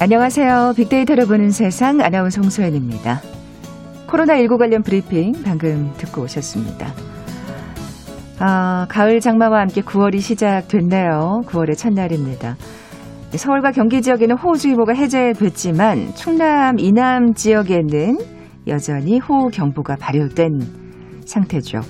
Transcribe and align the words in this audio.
안녕하세요. 0.00 0.74
빅데이터를 0.76 1.26
보는 1.26 1.50
세상 1.50 2.00
아나운서 2.00 2.40
홍소연입니다. 2.40 3.20
코로나19 4.06 4.56
관련 4.56 4.82
브리핑 4.82 5.32
방금 5.44 5.92
듣고 5.96 6.22
오셨습니다. 6.22 6.92
아, 8.38 8.86
가을 8.88 9.18
장마와 9.18 9.58
함께 9.58 9.80
9월이 9.80 10.20
시작됐네요. 10.20 11.42
9월의 11.46 11.76
첫날입니다. 11.76 12.56
서울과 13.32 13.72
경기 13.72 14.00
지역에는 14.00 14.38
호우주의보가 14.38 14.94
해제됐지만 14.94 16.14
충남, 16.14 16.78
이남 16.78 17.34
지역에는 17.34 18.18
여전히 18.68 19.18
호우경보가 19.18 19.96
발효된 19.96 20.60
상태죠. 21.26 21.80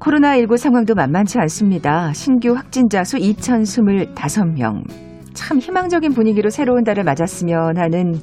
코로나19 0.00 0.58
상황도 0.58 0.94
만만치 0.94 1.38
않습니다. 1.38 2.12
신규 2.12 2.52
확진자 2.52 3.04
수 3.04 3.16
2,025명. 3.16 5.09
참 5.34 5.58
희망적인 5.58 6.12
분위기로 6.12 6.50
새로운 6.50 6.84
달을 6.84 7.04
맞았으면 7.04 7.76
하는 7.78 8.14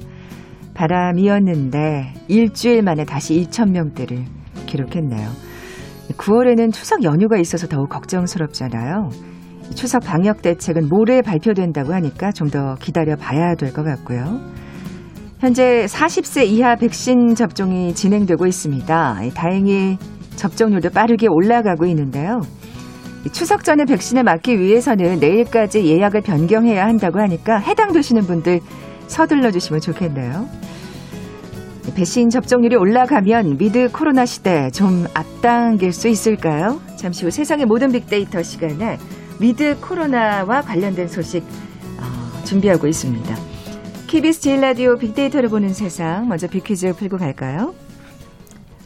바람이었는데 0.74 2.14
일주일 2.28 2.82
만에 2.82 3.04
다시 3.04 3.34
2,000명대를 3.50 4.24
기록했네요. 4.66 5.28
9월에는 6.16 6.72
추석 6.72 7.02
연휴가 7.04 7.36
있어서 7.38 7.66
더욱 7.66 7.88
걱정스럽잖아요. 7.88 9.10
추석 9.74 10.02
방역 10.04 10.40
대책은 10.42 10.88
모레 10.88 11.20
발표된다고 11.22 11.92
하니까 11.92 12.32
좀 12.32 12.48
더 12.50 12.74
기다려 12.76 13.16
봐야 13.16 13.54
될 13.54 13.72
것 13.72 13.84
같고요. 13.84 14.40
현재 15.40 15.84
40세 15.86 16.46
이하 16.46 16.74
백신 16.76 17.34
접종이 17.34 17.94
진행되고 17.94 18.46
있습니다. 18.46 19.20
다행히 19.34 19.98
접종률도 20.36 20.90
빠르게 20.90 21.26
올라가고 21.28 21.84
있는데요. 21.86 22.40
추석 23.32 23.64
전에 23.64 23.84
백신을 23.84 24.22
맞기 24.22 24.58
위해서는 24.58 25.18
내일까지 25.18 25.84
예약을 25.84 26.22
변경해야 26.22 26.86
한다고 26.86 27.18
하니까 27.20 27.58
해당되시는 27.58 28.22
분들 28.22 28.60
서둘러 29.06 29.50
주시면 29.50 29.80
좋겠네요. 29.80 30.48
백신 31.94 32.30
접종률이 32.30 32.76
올라가면 32.76 33.56
with 33.56 33.90
코로나 33.90 34.26
시대 34.26 34.70
좀 34.70 35.06
앞당길 35.14 35.92
수 35.92 36.08
있을까요? 36.08 36.80
잠시 36.96 37.24
후 37.24 37.30
세상의 37.30 37.66
모든 37.66 37.90
빅데이터 37.92 38.42
시간에 38.42 38.98
with 39.38 39.78
코로나와 39.80 40.62
관련된 40.62 41.08
소식 41.08 41.44
어, 41.98 42.44
준비하고 42.44 42.86
있습니다. 42.86 43.34
KBS 44.06 44.40
제일 44.40 44.60
라디오 44.60 44.96
빅데이터를 44.96 45.48
보는 45.48 45.72
세상 45.72 46.28
먼저 46.28 46.46
빅퀴즈 46.46 46.94
풀고 46.94 47.18
갈까요? 47.18 47.74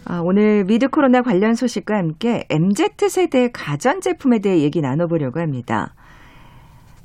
아, 0.05 0.21
오늘 0.21 0.65
with 0.65 0.89
코로나 0.89 1.23
관련 1.23 1.55
소식과 1.55 1.97
함께 1.97 2.45
MZ세대 2.51 3.51
가전 3.53 4.01
제품에 4.01 4.41
대해 4.41 4.61
얘기 4.61 4.81
나눠보려고 4.81 5.41
합니다. 5.41 5.95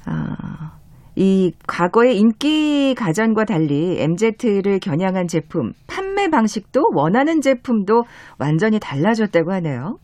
아, 0.06 0.78
이 1.16 1.52
과거의 1.67 2.17
인기 2.17 2.95
가전과 2.95 3.45
달리 3.45 4.00
MZ를 4.00 4.80
겨냥한 4.80 5.28
제품, 5.28 5.73
판매 5.86 6.30
방식도 6.30 6.89
원하는 6.95 7.42
제품도 7.42 8.04
완전히 8.39 8.80
달라졌다고 8.80 9.52
하네요. 9.54 9.98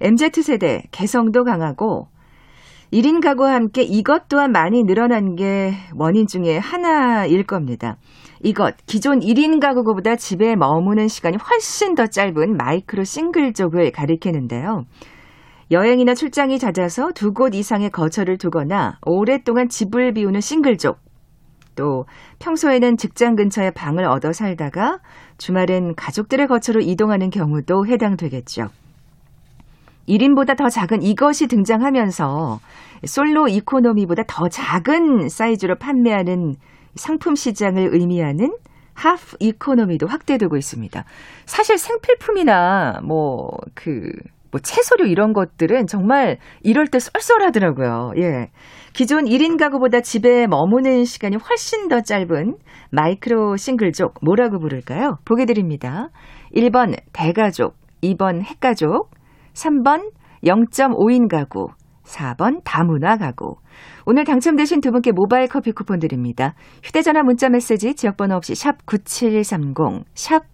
MZ세대 0.00 0.84
개성도 0.90 1.44
강하고 1.44 2.08
1인 2.92 3.22
가구와 3.22 3.54
함께 3.54 3.82
이것 3.82 4.28
또한 4.28 4.52
많이 4.52 4.82
늘어난 4.84 5.34
게 5.36 5.72
원인 5.94 6.26
중에 6.26 6.58
하나일 6.58 7.44
겁니다. 7.44 7.96
이것, 8.46 8.76
기존 8.86 9.18
1인 9.18 9.58
가구보다 9.60 10.14
집에 10.14 10.54
머무는 10.54 11.08
시간이 11.08 11.36
훨씬 11.36 11.96
더 11.96 12.06
짧은 12.06 12.56
마이크로 12.56 13.02
싱글족을 13.02 13.90
가리키는데요. 13.90 14.84
여행이나 15.72 16.14
출장이 16.14 16.60
잦아서 16.60 17.10
두 17.10 17.32
곳 17.32 17.56
이상의 17.56 17.90
거처를 17.90 18.38
두거나 18.38 18.98
오랫동안 19.04 19.68
집을 19.68 20.12
비우는 20.14 20.40
싱글족. 20.40 21.00
또 21.74 22.04
평소에는 22.38 22.96
직장 22.96 23.34
근처에 23.34 23.72
방을 23.72 24.04
얻어 24.04 24.32
살다가 24.32 25.00
주말엔 25.38 25.96
가족들의 25.96 26.46
거처로 26.46 26.78
이동하는 26.80 27.30
경우도 27.30 27.86
해당되겠죠. 27.88 28.68
1인보다 30.08 30.56
더 30.56 30.68
작은 30.68 31.02
이것이 31.02 31.48
등장하면서 31.48 32.60
솔로 33.06 33.48
이코노미보다 33.48 34.22
더 34.28 34.48
작은 34.48 35.28
사이즈로 35.30 35.74
판매하는 35.74 36.54
상품 36.96 37.34
시장을 37.34 37.90
의미하는 37.92 38.56
하프 38.94 39.36
이코노미도 39.40 40.06
확대되고 40.06 40.56
있습니다. 40.56 41.04
사실 41.44 41.78
생필품이나 41.78 43.00
뭐그 43.04 44.12
뭐 44.50 44.60
채소류 44.60 45.06
이런 45.06 45.32
것들은 45.32 45.86
정말 45.86 46.38
이럴 46.62 46.86
때 46.86 46.98
쏠쏠하더라고요. 46.98 48.12
예. 48.16 48.50
기존 48.94 49.26
1인 49.26 49.58
가구보다 49.58 50.00
집에 50.00 50.46
머무는 50.46 51.04
시간이 51.04 51.36
훨씬 51.36 51.88
더 51.88 52.00
짧은 52.00 52.56
마이크로 52.90 53.56
싱글족 53.56 54.14
뭐라고 54.22 54.58
부를까요? 54.58 55.18
보게 55.26 55.44
드립니다. 55.44 56.08
1번 56.54 56.96
대가족, 57.12 57.76
2번 58.02 58.42
핵가족, 58.42 59.10
3번 59.52 60.12
0.5인 60.44 61.28
가구, 61.28 61.68
4번 62.06 62.60
다문화 62.64 63.16
가구. 63.16 63.56
오늘 64.04 64.24
당첨되신 64.24 64.80
두 64.80 64.90
분께 64.92 65.12
모바일 65.12 65.48
커피 65.48 65.72
쿠폰 65.72 65.98
드립니다. 65.98 66.54
휴대전화 66.82 67.22
문자 67.22 67.48
메시지 67.48 67.94
지역번호 67.94 68.36
없이 68.36 68.54
샵 68.54 68.86
9730, 68.86 70.04
샵 70.14 70.44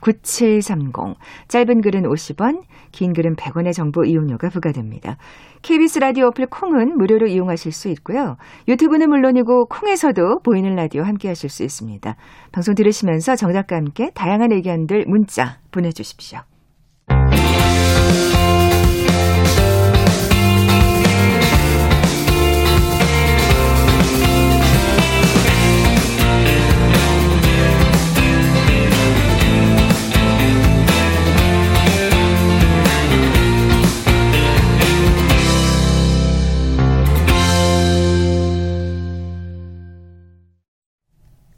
9730. 0.00 1.16
짧은 1.48 1.80
글은 1.80 2.02
50원, 2.04 2.62
긴 2.92 3.12
글은 3.12 3.36
100원의 3.36 3.72
정보 3.72 4.04
이용료가 4.04 4.48
부과됩니다. 4.48 5.16
KBS 5.62 5.98
라디오 5.98 6.26
어플 6.28 6.46
콩은 6.46 6.96
무료로 6.96 7.26
이용하실 7.26 7.72
수 7.72 7.88
있고요. 7.88 8.36
유튜브는 8.68 9.08
물론이고 9.08 9.66
콩에서도 9.66 10.40
보이는 10.40 10.74
라디오 10.76 11.02
함께 11.02 11.28
하실 11.28 11.50
수 11.50 11.64
있습니다. 11.64 12.14
방송 12.52 12.74
들으시면서 12.74 13.34
정답과 13.34 13.76
함께 13.76 14.10
다양한 14.14 14.52
의견들 14.52 15.06
문자 15.08 15.58
보내주십시오. 15.72 16.40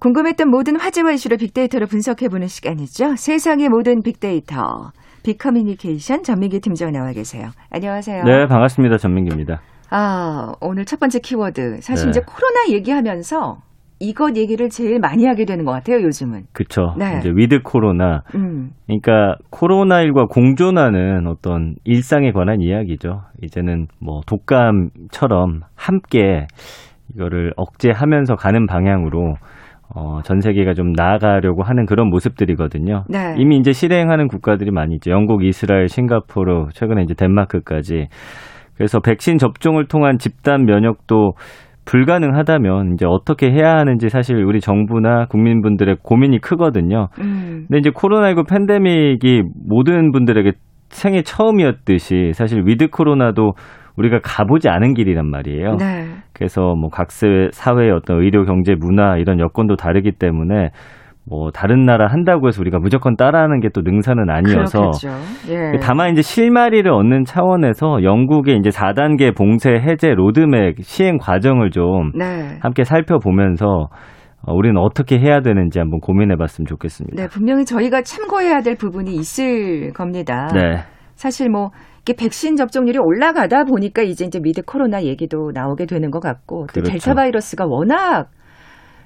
궁금했던 0.01 0.49
모든 0.49 0.81
화제와 0.81 1.13
이슈를 1.13 1.37
빅데이터로 1.37 1.87
분석해보는 1.87 2.49
시간이죠. 2.49 3.17
세상의 3.17 3.69
모든 3.69 4.03
빅데이터. 4.03 4.93
빅커뮤니케이션 5.23 6.23
전민기 6.23 6.61
팀장 6.61 6.93
나와 6.93 7.13
계세요. 7.13 7.51
안녕하세요. 7.69 8.25
네, 8.25 8.47
반갑습니다. 8.47 8.97
전민기입니다. 8.97 9.61
아, 9.91 10.55
오늘 10.63 10.87
첫 10.87 10.99
번째 10.99 11.19
키워드. 11.19 11.83
사실 11.83 12.07
네. 12.07 12.11
이제 12.11 12.21
코로나 12.21 12.71
얘기하면서 12.71 13.59
이것 13.99 14.37
얘기를 14.37 14.71
제일 14.71 15.01
많이 15.01 15.27
하게 15.27 15.45
되는 15.45 15.67
것 15.67 15.73
같아요, 15.73 16.01
요즘은. 16.03 16.45
그렇죠. 16.53 16.95
네. 16.99 17.19
이제 17.19 17.31
with 17.35 17.61
코로나. 17.63 18.23
음. 18.35 18.71
그러니까 18.87 19.37
코로나19과 19.51 20.31
공존하는 20.31 21.27
어떤 21.27 21.75
일상에 21.85 22.33
관한 22.33 22.63
이야기죠. 22.63 23.25
이제는 23.43 23.89
뭐 23.99 24.23
독감처럼 24.27 25.61
함께 25.75 26.47
이거를 27.15 27.53
억제하면서 27.59 28.37
가는 28.37 28.67
방향으로 28.67 29.35
어, 29.95 30.21
전 30.23 30.41
세계가 30.41 30.75
좀 30.75 30.93
나아가려고 30.93 31.63
하는 31.63 31.85
그런 31.87 32.09
모습들이거든요. 32.09 33.05
네. 33.09 33.35
이미 33.39 33.57
이제 33.59 33.73
실행하는 33.73 34.29
국가들이 34.29 34.71
많이 34.71 34.95
있죠. 34.95 35.11
영국, 35.11 35.45
이스라엘, 35.45 35.89
싱가포르, 35.89 36.69
최근에 36.73 37.03
이제 37.03 37.15
덴마크까지. 37.15 38.09
그래서 38.75 39.01
백신 39.01 39.39
접종을 39.39 39.87
통한 39.87 40.19
집단 40.19 40.65
면역도 40.65 41.33
불가능하다면 41.85 42.95
이제 42.95 43.05
어떻게 43.07 43.51
해야 43.51 43.77
하는지 43.77 44.09
사실 44.09 44.37
우리 44.37 44.61
정부나 44.61 45.27
국민분들의 45.27 45.97
고민이 46.03 46.39
크거든요. 46.39 47.09
음. 47.21 47.67
근데 47.69 47.79
이제 47.79 47.91
코로나19 47.91 48.49
팬데믹이 48.49 49.43
모든 49.67 50.13
분들에게 50.13 50.53
생애 50.91 51.23
처음이었듯이 51.23 52.33
사실 52.35 52.63
with 52.65 52.89
코로나도 52.89 53.53
우리가 54.01 54.21
가보지 54.23 54.69
않은 54.69 54.95
길이란 54.95 55.31
말이에요. 55.31 55.77
네. 55.77 56.07
그래서 56.33 56.75
뭐 56.75 56.89
각 56.91 57.11
사회의 57.11 57.91
어떤 57.93 58.19
의료, 58.23 58.45
경제, 58.45 58.75
문화 58.75 59.17
이런 59.19 59.39
여건도 59.39 59.77
다르기 59.77 60.13
때문에 60.13 60.71
뭐 61.29 61.51
다른 61.53 61.85
나라 61.85 62.07
한다고 62.09 62.49
해서 62.49 62.61
우리가 62.61 62.79
무조건 62.79 63.15
따라하는 63.15 63.61
게 63.61 63.69
또 63.73 63.83
능사는 63.83 64.29
아니어서 64.31 64.91
예. 65.49 65.79
다만 65.81 66.11
이제 66.13 66.23
실마리를 66.23 66.91
얻는 66.91 67.25
차원에서 67.25 68.03
영국의 68.03 68.57
이제 68.57 68.71
4단계 68.71 69.37
봉쇄 69.37 69.71
해제 69.71 70.15
로드맵 70.15 70.77
시행 70.81 71.19
과정을 71.19 71.71
좀 71.71 72.11
네. 72.19 72.59
함께 72.61 72.83
살펴보면서 72.85 73.89
어, 74.43 74.55
우리는 74.55 74.77
어떻게 74.79 75.19
해야 75.19 75.41
되는지 75.43 75.79
한번 75.79 76.01
고민해 76.01 76.37
봤으면 76.37 76.67
좋겠습니다. 76.67 77.23
네, 77.23 77.29
분명히 77.29 77.65
저희가 77.67 78.03
참고해야 78.03 78.63
될 78.63 78.75
부분이 78.77 79.13
있을 79.15 79.93
겁니다. 79.93 80.49
네. 80.55 80.79
사실 81.15 81.51
뭐 81.51 81.69
이게 82.03 82.15
백신 82.15 82.57
접종률이 82.57 82.99
올라가다 82.99 83.65
보니까 83.65 84.03
이제 84.03 84.25
이제 84.25 84.41
미드 84.41 84.63
코로나 84.63 85.03
얘기도 85.05 85.51
나오게 85.53 85.87
되는 85.87 86.11
것 86.11 86.21
같고 86.21 86.67
또 86.69 86.73
그렇죠. 86.73 86.91
델타 86.91 87.15
바이러스가 87.15 87.67
워낙 87.67 88.31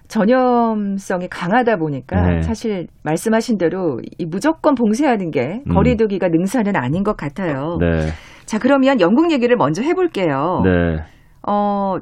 전염성이 0.09 1.29
강하다 1.29 1.77
보니까 1.77 2.21
네. 2.21 2.43
사실 2.43 2.87
말씀하신 3.03 3.59
대로 3.59 3.99
이 4.19 4.27
무조건 4.27 4.75
봉쇄하는 4.75 5.31
게 5.31 5.63
음. 5.67 5.75
거리두기가 5.75 6.29
능사는 6.29 6.77
아닌 6.77 7.03
것 7.03 7.17
같아요. 7.17 7.79
네. 7.81 8.09
자, 8.45 8.59
그러면 8.59 9.01
영국 9.01 9.33
얘기를 9.33 9.57
먼저 9.57 9.83
해볼게요. 9.83 10.61
네. 10.65 11.03
어, 11.47 11.97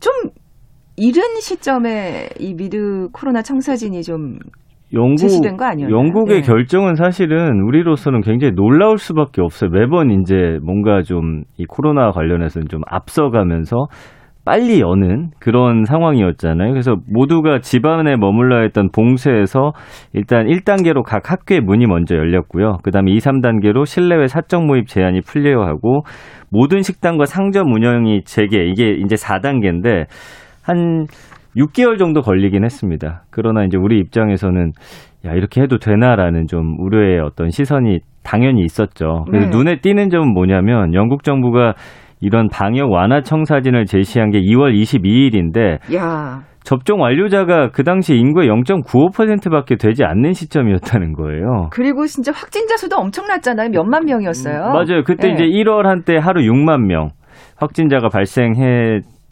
좀 0.00 0.12
이른 0.96 1.22
시점에 1.40 2.30
이 2.38 2.54
미드 2.54 3.08
코로나 3.12 3.42
청사진이 3.42 4.02
좀 4.02 4.38
영국? 4.92 5.16
영국의 5.90 6.36
예. 6.38 6.40
결정은 6.40 6.94
사실은 6.96 7.60
우리로서는 7.62 8.20
굉장히 8.20 8.54
놀라울 8.54 8.98
수밖에 8.98 9.40
없어요. 9.40 9.70
매번 9.70 10.10
이제 10.10 10.58
뭔가 10.62 11.02
좀 11.02 11.42
이 11.58 11.64
코로나 11.66 12.10
관련해서는 12.10 12.68
좀 12.68 12.82
앞서가면서 12.86 13.86
빨리 14.44 14.80
여는 14.80 15.30
그런 15.38 15.84
상황이었잖아요. 15.84 16.70
그래서 16.70 16.96
모두가 17.08 17.60
집안에 17.60 18.16
머물러 18.16 18.64
있던 18.66 18.88
봉쇄에서 18.92 19.72
일단 20.12 20.46
1단계로 20.46 21.04
각 21.04 21.30
학교의 21.30 21.60
문이 21.60 21.86
먼저 21.86 22.16
열렸고요. 22.16 22.78
그다음에 22.82 23.12
2, 23.12 23.18
3단계로 23.18 23.86
실내외 23.86 24.26
사적 24.26 24.66
모임 24.66 24.84
제한이 24.84 25.20
풀려야 25.20 25.64
하고 25.64 26.02
모든 26.50 26.82
식당과 26.82 27.26
상점 27.26 27.72
운영이 27.72 28.24
재개 28.24 28.64
이게 28.64 28.90
이제 28.94 29.14
4단계인데 29.14 30.06
한 30.64 31.06
6개월 31.56 31.98
정도 31.98 32.20
걸리긴 32.22 32.64
했습니다. 32.64 33.24
그러나 33.30 33.64
이제 33.64 33.76
우리 33.76 33.98
입장에서는 33.98 34.72
야, 35.26 35.32
이렇게 35.32 35.60
해도 35.60 35.78
되나라는 35.78 36.46
좀 36.46 36.76
우려의 36.78 37.20
어떤 37.20 37.50
시선이 37.50 38.00
당연히 38.24 38.62
있었죠. 38.62 39.24
그래서 39.28 39.50
네. 39.50 39.56
눈에 39.56 39.80
띄는 39.80 40.10
점은 40.10 40.32
뭐냐면 40.32 40.94
영국 40.94 41.22
정부가 41.22 41.74
이런 42.20 42.48
방역 42.48 42.90
완화 42.90 43.20
청사진을 43.20 43.84
제시한 43.84 44.30
게 44.30 44.40
2월 44.40 44.72
22일인데 44.74 45.94
야, 45.94 46.42
접종 46.64 47.00
완료자가 47.00 47.70
그 47.70 47.82
당시 47.82 48.14
인구의 48.14 48.48
0.95%밖에 48.48 49.76
되지 49.76 50.04
않는 50.04 50.32
시점이었다는 50.32 51.12
거예요. 51.14 51.68
그리고 51.72 52.06
진짜 52.06 52.32
확진자 52.32 52.76
수도 52.76 52.96
엄청났잖아요. 52.96 53.70
몇만 53.70 54.04
명이었어요. 54.04 54.72
맞아요. 54.72 55.02
그때 55.04 55.28
예. 55.28 55.32
이제 55.32 55.44
1월 55.44 55.84
한때 55.84 56.16
하루 56.16 56.42
6만 56.42 56.86
명 56.86 57.08
확진자가 57.56 58.08
발생 58.08 58.54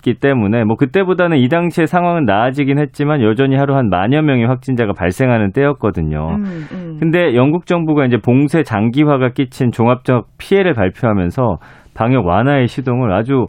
했기 0.00 0.14
때문에 0.14 0.64
뭐 0.64 0.76
그때보다는 0.76 1.36
이 1.38 1.48
당시의 1.48 1.86
상황은 1.86 2.24
나아지긴 2.24 2.78
했지만 2.78 3.22
여전히 3.22 3.56
하루 3.56 3.76
한 3.76 3.88
만여 3.88 4.22
명의 4.22 4.46
확진자가 4.46 4.92
발생하는 4.92 5.52
때였거든요. 5.52 6.36
음, 6.36 6.66
음. 6.72 6.96
근데 6.98 7.34
영국 7.34 7.66
정부가 7.66 8.06
이제 8.06 8.16
봉쇄 8.18 8.62
장기화가 8.62 9.30
끼친 9.30 9.70
종합적 9.70 10.26
피해를 10.38 10.74
발표하면서 10.74 11.58
방역 11.94 12.26
완화의 12.26 12.66
시동을 12.66 13.12
아주 13.12 13.46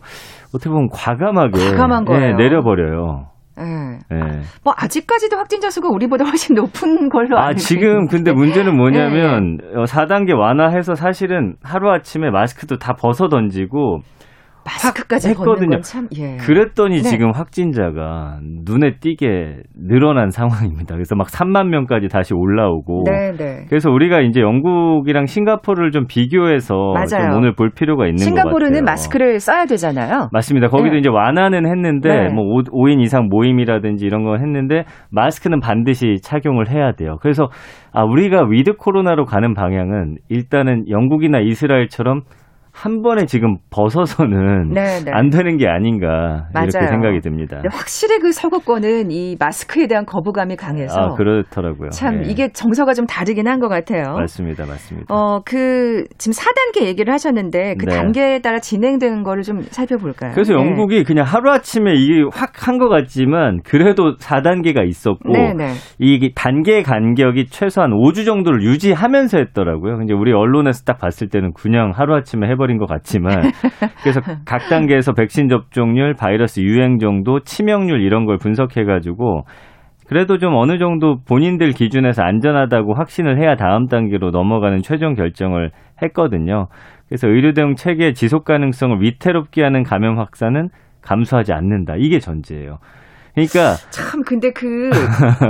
어떻게 0.53 0.69
보면 0.69 0.89
과감하게 0.91 1.75
거예요. 2.05 2.35
내려버려요. 2.35 3.27
예. 3.59 4.15
예. 4.15 4.19
뭐 4.63 4.73
아직까지도 4.75 5.37
확진자 5.37 5.69
수가 5.69 5.89
우리보다 5.91 6.25
훨씬 6.25 6.55
높은 6.55 7.09
걸로 7.09 7.37
아, 7.37 7.53
지금 7.53 8.07
근데. 8.07 8.31
문제는 8.33 8.71
네, 8.71 8.77
뭐냐면 8.77 9.57
어 9.75 9.83
4단계 9.83 10.35
완화해서 10.35 10.95
사실은 10.95 11.55
하루 11.61 11.91
아침에 11.91 12.31
마스크도 12.31 12.77
다 12.77 12.93
벗어 12.93 13.27
던지고 13.27 13.99
마스크까지 14.65 15.29
했거든요. 15.29 15.69
건참 15.69 16.07
예. 16.17 16.37
그랬더니 16.37 16.97
네. 16.97 17.01
지금 17.03 17.31
확진자가 17.31 18.39
눈에 18.65 18.97
띄게 18.99 19.63
늘어난 19.75 20.29
상황입니다. 20.29 20.95
그래서 20.95 21.15
막 21.15 21.27
3만 21.27 21.67
명까지 21.67 22.07
다시 22.07 22.33
올라오고 22.33 23.03
네, 23.05 23.31
네. 23.31 23.65
그래서 23.69 23.89
우리가 23.89 24.21
이제 24.21 24.41
영국이랑 24.41 25.25
싱가포르를 25.25 25.91
좀 25.91 26.05
비교해서. 26.07 26.93
좀 27.09 27.19
오늘 27.35 27.55
볼 27.55 27.71
필요가 27.71 28.05
있는 28.05 28.17
것 28.17 28.25
같아요. 28.25 28.43
싱가포르는 28.43 28.85
마스크를 28.85 29.39
써야 29.39 29.65
되잖아요. 29.65 30.29
맞습니다. 30.31 30.67
거기도 30.67 30.93
네. 30.93 30.99
이제 30.99 31.09
완화는 31.09 31.65
했는데 31.65 32.09
네. 32.09 32.29
뭐 32.29 32.61
5, 32.71 32.89
인 32.89 32.99
이상 32.99 33.27
모임이라든지 33.29 34.05
이런 34.05 34.23
거 34.23 34.37
했는데 34.37 34.85
마스크는 35.09 35.59
반드시 35.59 36.17
착용을 36.21 36.69
해야 36.69 36.91
돼요. 36.93 37.17
그래서 37.21 37.49
아 37.93 38.03
우리가 38.03 38.45
with 38.49 38.73
코로나로 38.77 39.25
가는 39.25 39.53
방향은 39.53 40.17
일단은 40.29 40.89
영국이나 40.89 41.39
이스라엘처럼 41.39 42.21
한 42.81 43.01
번에 43.03 43.25
지금 43.25 43.57
벗어서는 43.69 44.69
네, 44.73 45.03
네. 45.05 45.11
안 45.13 45.29
되는 45.29 45.57
게 45.57 45.67
아닌가 45.67 46.47
이렇게 46.55 46.77
맞아요. 46.79 46.87
생각이 46.89 47.19
듭니다. 47.21 47.61
확실히 47.71 48.17
그 48.19 48.31
서구권은 48.31 49.11
이 49.11 49.35
마스크에 49.39 49.85
대한 49.87 50.05
거부감이 50.05 50.55
강해서 50.55 50.99
아 50.99 51.13
그렇더라고요. 51.15 51.89
참 51.91 52.23
예. 52.25 52.29
이게 52.29 52.49
정서가 52.51 52.93
좀 52.93 53.05
다르긴 53.05 53.47
한 53.47 53.59
것 53.59 53.67
같아요. 53.69 54.15
맞습니다, 54.15 54.65
맞습니다. 54.65 55.13
어, 55.13 55.41
그, 55.45 56.05
지금 56.17 56.33
4단계 56.33 56.87
얘기를 56.87 57.13
하셨는데 57.13 57.75
그 57.77 57.85
네. 57.85 57.95
단계에 57.95 58.39
따라 58.39 58.57
진행된 58.57 59.21
거를 59.21 59.43
좀 59.43 59.61
살펴볼까요? 59.61 60.31
그래서 60.33 60.53
네. 60.55 60.59
영국이 60.59 61.03
그냥 61.03 61.25
하루 61.27 61.51
아침에 61.51 61.93
이게 61.93 62.23
확 62.33 62.53
한 62.67 62.79
것 62.79 62.89
같지만 62.89 63.59
그래도 63.63 64.15
4단계가 64.17 64.87
있었고 64.87 65.31
네, 65.31 65.53
네. 65.53 65.73
이 65.99 66.31
단계 66.33 66.81
간격이 66.81 67.47
최소한 67.47 67.91
5주 67.91 68.25
정도를 68.25 68.63
유지하면서 68.63 69.37
했더라고요. 69.37 69.97
근데 69.97 70.13
우리 70.15 70.31
언론에서 70.33 70.83
딱 70.85 70.97
봤을 70.99 71.27
때는 71.29 71.51
그냥 71.53 71.91
하루 71.93 72.15
아침에 72.15 72.47
해버린 72.49 72.70
것 72.77 72.87
같지만 72.87 73.51
그래서 74.01 74.21
각 74.45 74.69
단계에서 74.69 75.13
백신 75.13 75.49
접종률, 75.49 76.15
바이러스 76.15 76.61
유행 76.61 76.99
정도, 76.99 77.39
치명률 77.41 78.01
이런 78.01 78.25
걸 78.25 78.37
분석해가지고 78.37 79.43
그래도 80.07 80.37
좀 80.37 80.55
어느 80.55 80.77
정도 80.77 81.19
본인들 81.25 81.71
기준에서 81.71 82.23
안전하다고 82.23 82.95
확신을 82.95 83.41
해야 83.41 83.55
다음 83.55 83.87
단계로 83.87 84.31
넘어가는 84.31 84.79
최종 84.79 85.13
결정을 85.13 85.71
했거든요. 86.03 86.67
그래서 87.07 87.27
의료 87.27 87.53
대응 87.53 87.75
체계의 87.75 88.13
지속 88.13 88.43
가능성을 88.43 89.01
위태롭게 89.01 89.63
하는 89.63 89.83
감염 89.83 90.19
확산은 90.19 90.69
감소하지 91.01 91.53
않는다. 91.53 91.95
이게 91.97 92.19
전제예요. 92.19 92.79
그러니까 93.33 93.75
참, 93.91 94.23
근데 94.23 94.51
그, 94.51 94.89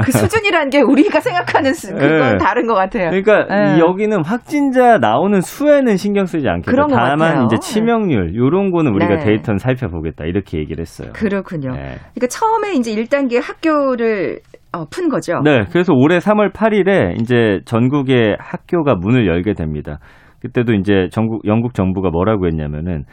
그 0.05 0.11
수준이라는 0.11 0.69
게 0.69 0.81
우리가 0.81 1.19
생각하는 1.19 1.73
수, 1.73 1.93
그건 1.93 2.33
네. 2.33 2.37
다른 2.37 2.67
것 2.67 2.75
같아요. 2.75 3.09
그러니까 3.09 3.45
네. 3.45 3.77
이 3.77 3.79
여기는 3.79 4.23
확진자 4.23 4.97
나오는 4.97 5.41
수에는 5.41 5.97
신경 5.97 6.25
쓰지 6.25 6.47
것 6.89 6.95
다만 6.95 7.17
같아요. 7.17 7.45
이제 7.45 7.57
치명률 7.59 8.35
요런 8.35 8.71
거는 8.71 8.93
우리가 8.93 9.15
네. 9.17 9.25
데이터는 9.25 9.57
살펴보겠다 9.57 10.25
이렇게 10.25 10.59
얘기를 10.59 10.81
했어요. 10.81 11.09
그렇군요. 11.13 11.71
네. 11.71 11.97
그러니까 12.13 12.27
처음에 12.29 12.73
이제 12.73 12.93
1단계 12.93 13.41
학교를 13.41 14.39
어, 14.73 14.85
푼 14.89 15.09
거죠. 15.09 15.41
네, 15.43 15.65
그래서 15.69 15.93
올해 15.93 16.19
3월 16.19 16.53
8일에 16.53 17.19
이제 17.19 17.59
전국의 17.65 18.37
학교가 18.39 18.95
문을 18.95 19.27
열게 19.27 19.53
됩니다. 19.53 19.99
그때도 20.41 20.73
이제 20.73 21.07
전국 21.11 21.45
영국 21.45 21.73
정부가 21.73 22.09
뭐라고 22.09 22.47
했냐면은 22.47 23.03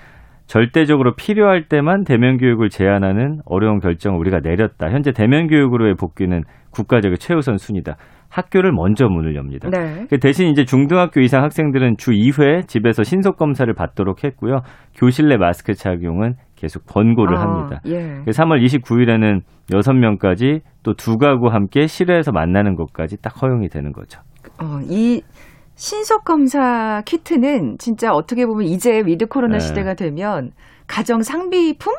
절대적으로 0.49 1.15
필요할 1.15 1.69
때만 1.69 2.05
대면 2.05 2.39
교육을 2.39 2.71
제한하는 2.71 3.41
어려운 3.45 3.79
결정을 3.81 4.19
우리가 4.19 4.41
내렸다. 4.43 4.91
현재 4.91 5.13
대면 5.13 5.47
교육으로의 5.47 5.95
복귀는 5.95 6.43
국가적인 6.71 7.17
최우선 7.21 7.59
순위다. 7.59 7.97
학교를 8.31 8.73
먼저 8.73 9.07
문을 9.09 9.37
엽니다. 9.37 9.71
네. 9.71 10.07
그 10.11 10.19
대신 10.19 10.49
이제 10.49 10.65
중등학교 10.65 11.21
이상 11.21 11.43
학생들은 11.45 11.97
주 11.97 12.13
2회 12.13 12.67
집에서 12.67 13.03
신속 13.03 13.37
검사를 13.37 13.73
받도록 13.73 14.25
했고요. 14.25 14.61
교실 14.95 15.29
내 15.29 15.37
마스크 15.37 15.73
착용은 15.75 16.35
계속 16.57 16.85
권고를 16.87 17.37
아, 17.39 17.41
합니다. 17.43 17.81
예. 17.87 18.23
3월 18.27 18.63
29일에는 18.65 19.41
6명까지 19.71 20.61
또 20.83 20.95
두 20.95 21.17
가구 21.17 21.49
함께 21.49 21.87
실외에서 21.87 22.33
만나는 22.33 22.75
것까지 22.75 23.21
딱 23.23 23.43
허용이 23.43 23.69
되는 23.69 23.93
거죠. 23.93 24.21
어, 24.61 24.81
이 24.83 25.23
신속 25.79 26.25
검사 26.25 27.03
키트는 27.07 27.79
진짜 27.79 28.13
어떻게 28.13 28.47
보면 28.47 28.67
이제 28.67 29.01
with 29.07 29.27
코로나 29.27 29.59
네. 29.59 29.61
시대가 29.61 29.95
되면 29.95 30.51
가정 30.89 31.23
상비품이. 31.23 31.97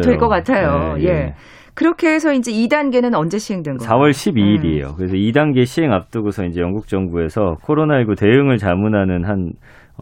될 0.00 0.16
것 0.18 0.28
같아요. 0.28 0.94
네, 0.96 1.04
예. 1.04 1.34
그렇게 1.74 2.08
해서 2.08 2.32
이제 2.32 2.50
2단계는 2.50 3.14
언제 3.14 3.38
시행된 3.38 3.76
거예요? 3.76 3.88
4월 3.90 4.10
12일이에요. 4.12 4.96
그래서 4.96 5.14
2단계 5.14 5.66
시행 5.66 5.92
앞두고서 5.92 6.44
이제 6.46 6.60
영국 6.62 6.88
정부에서 6.88 7.58
코로나19 7.62 8.18
대응을 8.18 8.56
자문하는 8.56 9.24
한 9.26 9.52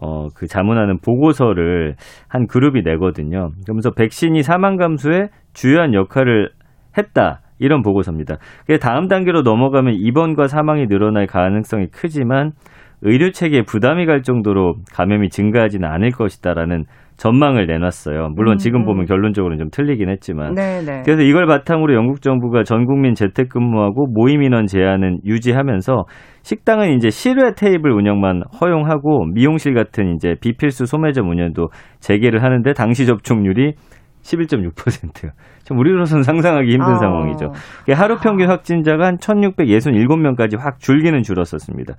어, 0.01 0.29
그 0.33 0.47
자문하는 0.47 0.99
보고서를 0.99 1.95
한 2.29 2.47
그룹이 2.47 2.81
내거든요. 2.83 3.51
그러면서 3.65 3.91
백신이 3.91 4.41
사망 4.41 4.77
감소에 4.77 5.27
주요한 5.53 5.93
역할을 5.93 6.51
했다. 6.97 7.41
이런 7.59 7.81
보고서입니다. 7.81 8.37
그게 8.61 8.77
다음 8.77 9.07
단계로 9.07 9.41
넘어가면 9.41 9.95
입원과 9.95 10.47
사망이 10.47 10.87
늘어날 10.87 11.25
가능성이 11.27 11.87
크지만 11.87 12.51
의료 13.01 13.31
체계에 13.31 13.61
부담이 13.61 14.05
갈 14.05 14.21
정도로 14.23 14.75
감염이 14.93 15.29
증가하지는 15.29 15.87
않을 15.87 16.11
것이다라는 16.11 16.85
전망을 17.17 17.65
내놨어요. 17.65 18.29
물론 18.35 18.57
지금 18.57 18.81
음. 18.81 18.85
보면 18.85 19.05
결론적으로는 19.05 19.57
좀 19.57 19.69
틀리긴 19.71 20.09
했지만. 20.09 20.53
네, 20.53 20.81
네. 20.85 21.01
그래서 21.03 21.23
이걸 21.23 21.47
바탕으로 21.47 21.95
영국 21.95 22.21
정부가 22.21 22.63
전 22.63 22.85
국민 22.85 23.15
재택근무하고 23.15 24.07
모임 24.07 24.43
인원 24.43 24.67
제한은 24.67 25.19
유지하면서 25.25 26.05
식당은 26.43 26.93
이제 26.93 27.09
실외 27.09 27.53
테이블 27.55 27.91
운영만 27.91 28.43
허용하고 28.61 29.25
미용실 29.33 29.73
같은 29.73 30.15
이제 30.15 30.35
비필수 30.39 30.85
소매점 30.85 31.27
운영도 31.27 31.69
재개를 31.99 32.43
하는데 32.43 32.71
당시 32.73 33.07
접촉률이 33.07 33.73
11.6%. 34.21 35.31
참 35.63 35.77
우리로서는 35.77 36.23
상상하기 36.23 36.69
힘든 36.69 36.93
아. 36.93 36.95
상황이죠. 36.95 37.51
하루 37.95 38.17
평균 38.17 38.49
확진자가 38.49 39.07
한 39.07 39.17
1,667명까지 39.17 40.57
확 40.59 40.79
줄기는 40.79 41.21
줄었었습니다. 41.23 41.95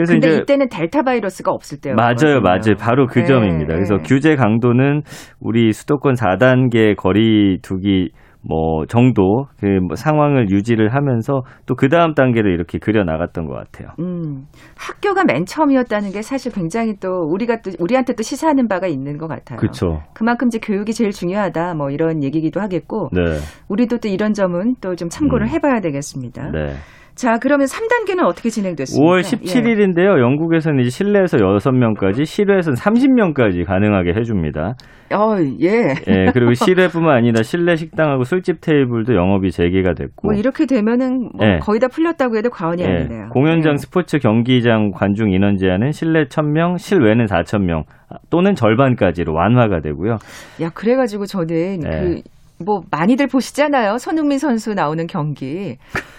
그래서 0.00 0.12
근데 0.14 0.28
이제 0.28 0.36
이때는 0.38 0.68
델타 0.68 1.02
바이러스가 1.02 1.50
없을 1.52 1.80
때요. 1.80 1.94
맞아요, 1.94 2.40
맞아요. 2.42 2.74
바로 2.78 3.06
그 3.06 3.20
네, 3.20 3.24
점입니다. 3.26 3.74
그래서 3.74 3.96
네. 3.96 4.02
규제 4.04 4.34
강도는 4.36 5.02
우리 5.40 5.72
수도권 5.72 6.14
4단계 6.14 6.96
거리 6.96 7.58
두기 7.62 8.10
뭐 8.42 8.86
정도 8.86 9.44
그뭐 9.60 9.96
상황을 9.96 10.48
유지를 10.48 10.94
하면서 10.94 11.42
또 11.66 11.74
그 11.74 11.90
다음 11.90 12.14
단계를 12.14 12.52
이렇게 12.54 12.78
그려 12.78 13.04
나갔던 13.04 13.46
것 13.46 13.52
같아요. 13.54 13.90
음, 14.00 14.46
학교가 14.78 15.24
맨 15.24 15.44
처음이었다는 15.44 16.10
게 16.10 16.22
사실 16.22 16.50
굉장히 16.50 16.94
또 17.00 17.08
우리가 17.30 17.60
또 17.60 17.70
우리한테 17.78 18.14
또 18.14 18.22
시사하는 18.22 18.66
바가 18.68 18.86
있는 18.86 19.18
것 19.18 19.28
같아요. 19.28 19.58
그렇죠. 19.58 20.00
그만큼 20.14 20.46
이제 20.48 20.58
교육이 20.58 20.94
제일 20.94 21.10
중요하다 21.10 21.74
뭐 21.74 21.90
이런 21.90 22.22
얘기기도 22.24 22.60
하겠고 22.62 23.10
네. 23.12 23.22
우리도 23.68 23.98
또 23.98 24.08
이런 24.08 24.32
점은 24.32 24.74
또 24.80 24.94
좀 24.96 25.08
참고를 25.10 25.46
음. 25.46 25.48
해봐야 25.50 25.80
되겠습니다. 25.80 26.50
네. 26.50 26.74
자, 27.20 27.36
그러면 27.38 27.66
3단계는 27.66 28.24
어떻게 28.24 28.48
진행됐습니까? 28.48 29.12
5월 29.12 29.20
17일인데요. 29.20 30.18
영국에서는 30.22 30.80
이제 30.80 30.88
실내에서 30.88 31.36
6명까지, 31.36 32.24
실외에서는 32.24 32.76
30명까지 32.76 33.66
가능하게 33.66 34.14
해줍니다. 34.16 34.72
예. 35.10 35.14
어, 35.14 35.36
예. 35.60 35.94
예, 36.08 36.30
그리고 36.32 36.54
실외뿐만 36.54 37.14
아니라 37.14 37.42
실내 37.42 37.76
식당하고 37.76 38.24
술집 38.24 38.62
테이블도 38.62 39.14
영업이 39.14 39.50
재개가 39.50 39.92
됐고. 39.92 40.28
뭐 40.28 40.32
이렇게 40.34 40.64
되면은 40.64 41.30
뭐 41.36 41.46
예. 41.46 41.58
거의 41.58 41.78
다 41.78 41.88
풀렸다고 41.88 42.38
해도 42.38 42.48
과언이 42.48 42.82
예, 42.84 42.86
아니네요. 42.86 43.28
공연장, 43.28 43.72
예. 43.72 43.76
스포츠 43.76 44.18
경기장 44.18 44.90
관중 44.92 45.30
인원 45.30 45.58
제한은 45.58 45.92
실내 45.92 46.24
1000명, 46.24 46.78
실외는 46.78 47.26
4000명 47.26 47.82
또는 48.30 48.54
절반까지로 48.54 49.34
완화가 49.34 49.80
되고요. 49.80 50.16
야, 50.62 50.70
그래가지고 50.72 51.26
저는 51.26 51.82
예. 51.84 52.00
그, 52.00 52.22
뭐, 52.64 52.82
많이들 52.90 53.26
보시잖아요. 53.26 53.98
손흥민 53.98 54.38
선수 54.38 54.74
나오는 54.74 55.06
경기. 55.06 55.76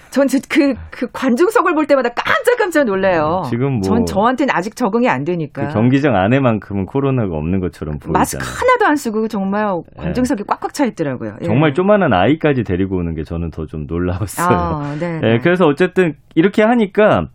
전 0.10 0.28
그, 0.50 0.74
그 0.92 1.08
관중석을 1.14 1.74
볼 1.74 1.86
때마다 1.88 2.10
깜짝깜짝 2.10 2.84
놀래요. 2.86 3.44
지금 3.50 3.74
뭐- 3.76 3.82
전 3.82 4.06
저한테는 4.06 4.54
아직 4.54 4.76
적응이 4.76 5.08
안 5.08 5.24
되니까. 5.24 5.68
그 5.68 5.74
경기장 5.74 6.16
안에만큼은 6.16 6.86
코로나가 6.86 7.38
없는 7.38 7.62
것처럼 7.62 7.94
보이잖아요. 7.98 8.12
마스크 8.20 8.44
하나도 8.44 8.88
안 8.88 8.96
쓰고 8.98 9.30
정말 9.30 9.68
관중석이 9.96 10.44
꽉꽉 10.48 10.74
차 10.74 10.86
있더라고요. 10.86 11.36
예. 11.42 11.46
정말 11.46 11.74
조만한 11.74 12.12
아이까지 12.14 12.64
데리고 12.64 12.98
오는 12.98 13.16
게 13.16 13.24
저는 13.24 13.52
더 13.52 13.66
좀 13.66 13.86
놀라웠어요. 13.88 14.48
아, 14.50 14.96
네. 15.00 15.22
예, 15.24 15.38
그래서 15.42 15.66
어쨌든 15.66 16.16
이렇게 16.36 16.62
하니까 16.64 17.28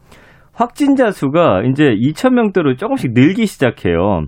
확진자 0.52 1.10
수가 1.12 1.62
이제 1.70 1.84
2,000명대로 1.84 2.76
조금씩 2.76 3.12
늘기 3.14 3.46
시작해요. 3.46 4.25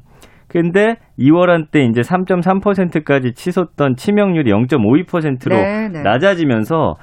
근데 0.49 0.97
2월 1.19 1.49
한때 1.49 1.81
이제 1.85 2.01
3.3%까지 2.01 3.33
치솟던 3.35 3.97
치명률이 3.97 4.51
0.52%로 4.51 5.55
네, 5.57 5.89
네. 5.89 6.03
낮아지면서 6.03 6.95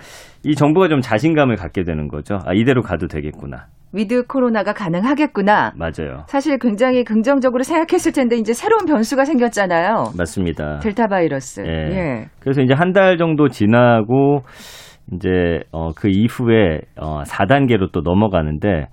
이 0.43 0.55
정부가 0.55 0.87
좀 0.87 0.99
자신감을 1.01 1.55
갖게 1.55 1.83
되는 1.83 2.07
거죠. 2.07 2.39
아, 2.45 2.53
이대로 2.53 2.81
가도 2.81 3.07
되겠구나. 3.07 3.65
with 3.93 4.23
코로나가 4.27 4.73
가능하겠구나. 4.73 5.71
맞아요. 5.77 6.23
사실 6.27 6.57
굉장히 6.59 7.03
긍정적으로 7.03 7.63
생각했을 7.63 8.11
텐데 8.11 8.35
이제 8.35 8.51
새로운 8.51 8.85
변수가 8.85 9.23
생겼잖아요. 9.25 10.11
맞습니다. 10.17 10.79
델타 10.79 11.07
바이러스. 11.07 11.61
예. 11.65 11.71
예. 11.71 12.25
그래서 12.41 12.61
이제 12.61 12.73
한 12.73 12.91
달 12.91 13.17
정도 13.17 13.47
지나고 13.47 14.41
이제 15.13 15.61
어, 15.71 15.91
그 15.95 16.09
이후에 16.09 16.79
어, 16.99 17.21
4단계로 17.23 17.91
또 17.91 18.01
넘어가는데 18.01 18.87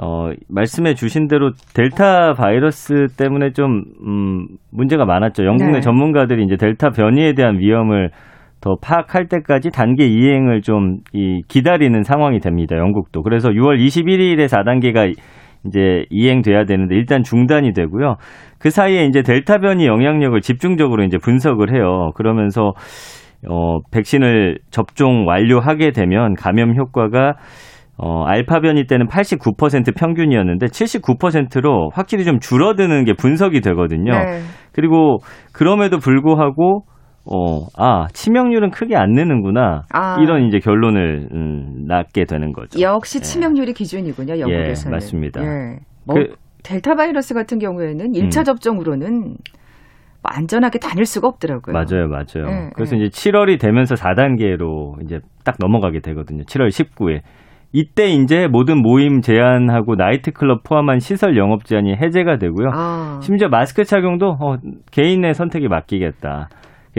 어, 0.00 0.30
말씀해 0.48 0.94
주신 0.94 1.26
대로 1.28 1.50
델타 1.74 2.34
바이러스 2.34 3.06
때문에 3.18 3.50
좀 3.52 3.82
음, 4.06 4.46
문제가 4.70 5.04
많았죠. 5.04 5.44
영국 5.44 5.66
내 5.66 5.72
네. 5.72 5.80
전문가들이 5.80 6.44
이제 6.44 6.56
델타 6.56 6.90
변이에 6.90 7.34
대한 7.34 7.58
위험을 7.58 8.10
더 8.60 8.76
파악할 8.82 9.28
때까지 9.28 9.70
단계 9.70 10.06
이행을 10.06 10.62
좀 10.62 10.98
이 11.12 11.42
기다리는 11.48 12.02
상황이 12.02 12.38
됩니다. 12.38 12.76
영국도. 12.76 13.22
그래서 13.22 13.50
6월 13.50 13.78
21일에 13.78 14.46
4단계가 14.46 15.14
이제 15.66 16.04
이행돼야 16.10 16.64
되는데 16.64 16.94
일단 16.94 17.22
중단이 17.22 17.72
되고요. 17.72 18.16
그 18.58 18.70
사이에 18.70 19.06
이제 19.06 19.22
델타 19.22 19.58
변이 19.58 19.86
영향력을 19.86 20.40
집중적으로 20.40 21.02
이제 21.04 21.18
분석을 21.18 21.74
해요. 21.74 22.10
그러면서 22.14 22.72
어 23.48 23.78
백신을 23.92 24.58
접종 24.70 25.26
완료하게 25.26 25.90
되면 25.92 26.34
감염 26.34 26.76
효과가 26.76 27.34
어 28.00 28.24
알파 28.24 28.60
변이 28.60 28.86
때는 28.86 29.06
89% 29.08 29.94
평균이었는데 29.96 30.66
79%로 30.66 31.90
확실히 31.92 32.24
좀 32.24 32.38
줄어드는 32.38 33.04
게 33.04 33.12
분석이 33.12 33.60
되거든요. 33.60 34.12
네. 34.12 34.40
그리고 34.72 35.18
그럼에도 35.52 35.98
불구하고 35.98 36.84
어, 37.30 37.66
아, 37.76 38.06
치명률은 38.14 38.70
크게 38.70 38.96
안 38.96 39.10
느는구나. 39.10 39.82
아. 39.92 40.16
이런 40.22 40.46
이제 40.46 40.60
결론을 40.60 41.28
음, 41.30 41.84
낳게 41.86 42.24
되는 42.24 42.52
거죠. 42.52 42.80
역시 42.80 43.20
치명률이 43.20 43.74
기준이군요, 43.74 44.38
영국에서는. 44.38 44.92
예, 44.92 44.94
맞습니다. 44.94 45.42
예. 45.42 45.76
뭐 46.06 46.16
그- 46.16 46.34
델타 46.64 46.94
바이러스 46.94 47.34
같은 47.34 47.58
경우에는 47.58 48.12
1차 48.12 48.38
음. 48.38 48.44
접종으로는 48.44 49.20
뭐 49.20 49.36
안전하게 50.24 50.78
다닐 50.78 51.04
수가 51.04 51.28
없더라고요. 51.28 51.74
맞아요, 51.74 52.08
맞아요. 52.08 52.48
예, 52.50 52.70
그래서 52.74 52.96
예. 52.96 53.02
이제 53.02 53.30
7월이 53.30 53.60
되면서 53.60 53.94
4단계로 53.94 55.02
이제 55.04 55.20
딱 55.44 55.56
넘어가게 55.60 56.00
되거든요. 56.00 56.44
7월 56.44 56.68
19일. 56.68 57.20
이때 57.72 58.06
이제 58.06 58.46
모든 58.46 58.80
모임 58.80 59.20
제한하고 59.20 59.94
나이트클럽 59.96 60.62
포함한 60.62 61.00
시설 61.00 61.36
영업 61.36 61.64
제한이 61.64 61.94
해제가 61.96 62.38
되고요. 62.38 62.70
아. 62.72 63.18
심지어 63.20 63.48
마스크 63.48 63.84
착용도 63.84 64.36
어, 64.40 64.56
개인의 64.90 65.34
선택이 65.34 65.68
맡기겠다. 65.68 66.48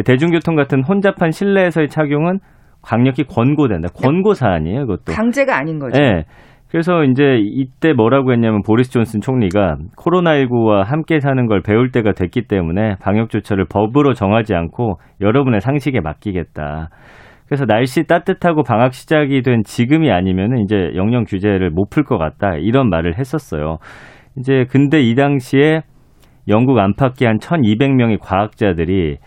대중교통 0.05 0.55
같은 0.55 0.83
혼잡한 0.83 1.31
실내에서의 1.31 1.87
착용은 1.89 2.39
강력히 2.81 3.23
권고된다. 3.23 3.89
권고 3.89 4.33
사안이에요, 4.33 4.81
그것도. 4.81 5.13
강제가 5.13 5.57
아닌 5.57 5.79
거죠. 5.79 6.01
예. 6.01 6.23
그래서 6.69 7.03
이제 7.03 7.39
이때 7.39 7.93
뭐라고 7.93 8.31
했냐면 8.31 8.61
보리스 8.61 8.91
존슨 8.91 9.21
총리가 9.21 9.77
코로나19와 9.97 10.83
함께 10.83 11.19
사는 11.19 11.47
걸 11.47 11.61
배울 11.63 11.91
때가 11.91 12.11
됐기 12.11 12.43
때문에 12.47 12.95
방역 13.01 13.31
조처를 13.31 13.65
법으로 13.65 14.13
정하지 14.13 14.53
않고 14.53 14.99
여러분의 15.19 15.61
상식에 15.61 15.99
맡기겠다. 15.99 16.89
그래서 17.49 17.65
날씨 17.65 18.03
따뜻하고 18.03 18.61
방학 18.61 18.93
시작이 18.93 19.41
된 19.41 19.63
지금이 19.65 20.11
아니면은 20.11 20.59
이제 20.59 20.91
영영 20.95 21.23
규제를 21.25 21.71
못 21.71 21.89
풀 21.89 22.03
것 22.03 22.19
같다. 22.19 22.55
이런 22.57 22.89
말을 22.89 23.17
했었어요. 23.17 23.79
이제 24.37 24.65
근데 24.69 25.01
이 25.01 25.15
당시에 25.15 25.81
영국 26.47 26.77
안팎의 26.77 27.27
한 27.27 27.37
1200명의 27.39 28.19
과학자들이 28.21 29.17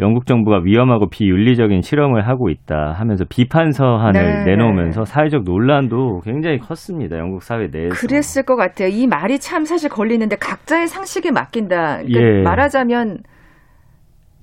영국 0.00 0.26
정부가 0.26 0.60
위험하고 0.62 1.08
비윤리적인 1.10 1.82
실험을 1.82 2.28
하고 2.28 2.48
있다 2.50 2.92
하면서 2.92 3.24
비판 3.28 3.72
서한을 3.72 4.44
네. 4.44 4.44
내놓으면서 4.44 5.04
사회적 5.04 5.42
논란도 5.42 6.20
굉장히 6.24 6.58
컸습니다. 6.58 7.18
영국 7.18 7.42
사회 7.42 7.66
내에서. 7.66 7.94
그랬을 7.96 8.44
것 8.44 8.54
같아요. 8.54 8.86
이 8.88 9.08
말이 9.08 9.40
참 9.40 9.64
사실 9.64 9.90
걸리는데 9.90 10.36
각자의 10.36 10.86
상식에 10.86 11.32
맡긴다. 11.32 12.02
그러니까 12.04 12.20
예. 12.20 12.42
말하자면 12.44 13.18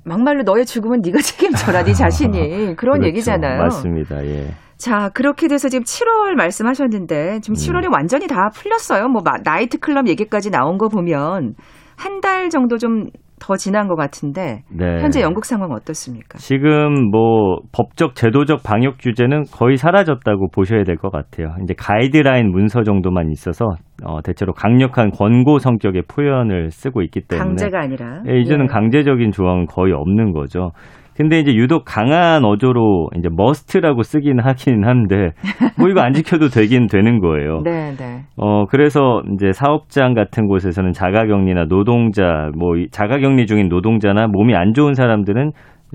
막말로 0.05 0.43
너의 0.43 0.65
죽음은 0.65 1.01
네가 1.03 1.19
책임져라 1.21 1.83
네 1.83 1.93
자신이 1.93 2.75
그런 2.75 2.99
그렇죠. 2.99 3.07
얘기잖아요. 3.07 3.61
맞습니다. 3.63 4.23
예. 4.25 4.53
자 4.77 5.09
그렇게 5.13 5.47
돼서 5.47 5.67
지금 5.69 5.83
7월 5.83 6.35
말씀하셨는데 6.35 7.39
지금 7.41 7.55
7월이 7.55 7.91
완전히 7.91 8.27
다 8.27 8.49
풀렸어요. 8.53 9.07
뭐 9.07 9.21
마- 9.23 9.37
나이트 9.43 9.79
클럽 9.79 10.07
얘기까지 10.07 10.51
나온 10.51 10.77
거 10.77 10.87
보면 10.89 11.55
한 11.97 12.21
달 12.21 12.49
정도 12.49 12.77
좀 12.77 13.05
더 13.39 13.55
지난 13.55 13.87
것 13.87 13.95
같은데 13.95 14.63
네. 14.71 15.01
현재 15.01 15.21
영국 15.21 15.45
상황 15.45 15.71
어떻습니까? 15.71 16.37
지금 16.37 17.09
뭐 17.11 17.57
법적 17.73 18.15
제도적 18.15 18.63
방역 18.63 18.95
규제는 18.99 19.43
거의 19.51 19.77
사라졌다고 19.77 20.49
보셔야 20.51 20.83
될 20.83 20.95
것 20.97 21.11
같아요. 21.11 21.53
이제 21.63 21.73
가이드라인 21.77 22.49
문서 22.51 22.83
정도만 22.83 23.29
있어서 23.31 23.75
어, 24.03 24.21
대체로 24.21 24.53
강력한 24.53 25.11
권고 25.11 25.59
성격의 25.59 26.03
표현을 26.07 26.71
쓰고 26.71 27.01
있기 27.03 27.21
때문에 27.27 27.47
강제가 27.47 27.81
아니라 27.81 28.23
예, 28.29 28.39
이제는 28.39 28.65
예. 28.65 28.67
강제적인 28.67 29.31
조항은 29.31 29.65
거의 29.65 29.93
없는 29.93 30.31
거죠. 30.31 30.71
근데 31.15 31.39
이제 31.39 31.53
유독 31.55 31.83
강한 31.85 32.43
어조로 32.43 33.09
이제 33.17 33.29
머스트라고 33.31 34.03
쓰긴 34.03 34.39
하긴 34.39 34.85
한데 34.85 35.31
뭐 35.79 35.87
이거 35.89 36.01
안 36.01 36.11
지켜도 36.13 36.49
되긴 36.49 36.87
되는 36.87 37.19
거예요. 37.19 37.61
네, 37.65 37.95
네. 37.97 38.23
어 38.35 38.65
그래서 38.65 39.21
이제 39.33 39.51
사업장 39.53 40.13
같은 40.13 40.47
곳에서는 40.47 40.91
자가격리나 40.91 41.65
노동자 41.69 42.49
뭐 42.57 42.75
이- 42.77 42.89
자가격리 42.91 43.45
중인 43.45 43.69
노동자나 43.69 44.27
몸이 44.27 44.55
안 44.55 44.73
좋은 44.73 44.93
사람들은 44.93 45.51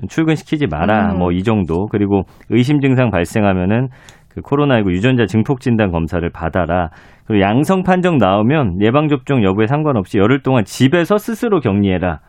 출근시키지 0.09 0.65
마라 0.67 1.13
음. 1.13 1.19
뭐이 1.19 1.43
정도 1.43 1.85
그리고 1.87 2.23
의심 2.49 2.79
증상 2.81 3.11
발생하면은 3.11 3.89
그 4.29 4.41
코로나19 4.41 4.91
유전자 4.91 5.25
증폭 5.25 5.59
진단 5.59 5.91
검사를 5.91 6.27
받아라. 6.29 6.89
그리고 7.27 7.41
양성 7.43 7.83
판정 7.83 8.17
나오면 8.17 8.81
예방 8.81 9.07
접종 9.09 9.43
여부에 9.43 9.67
상관없이 9.67 10.17
열흘 10.17 10.41
동안 10.41 10.63
집에서 10.63 11.17
스스로 11.17 11.59
격리해라. 11.59 12.19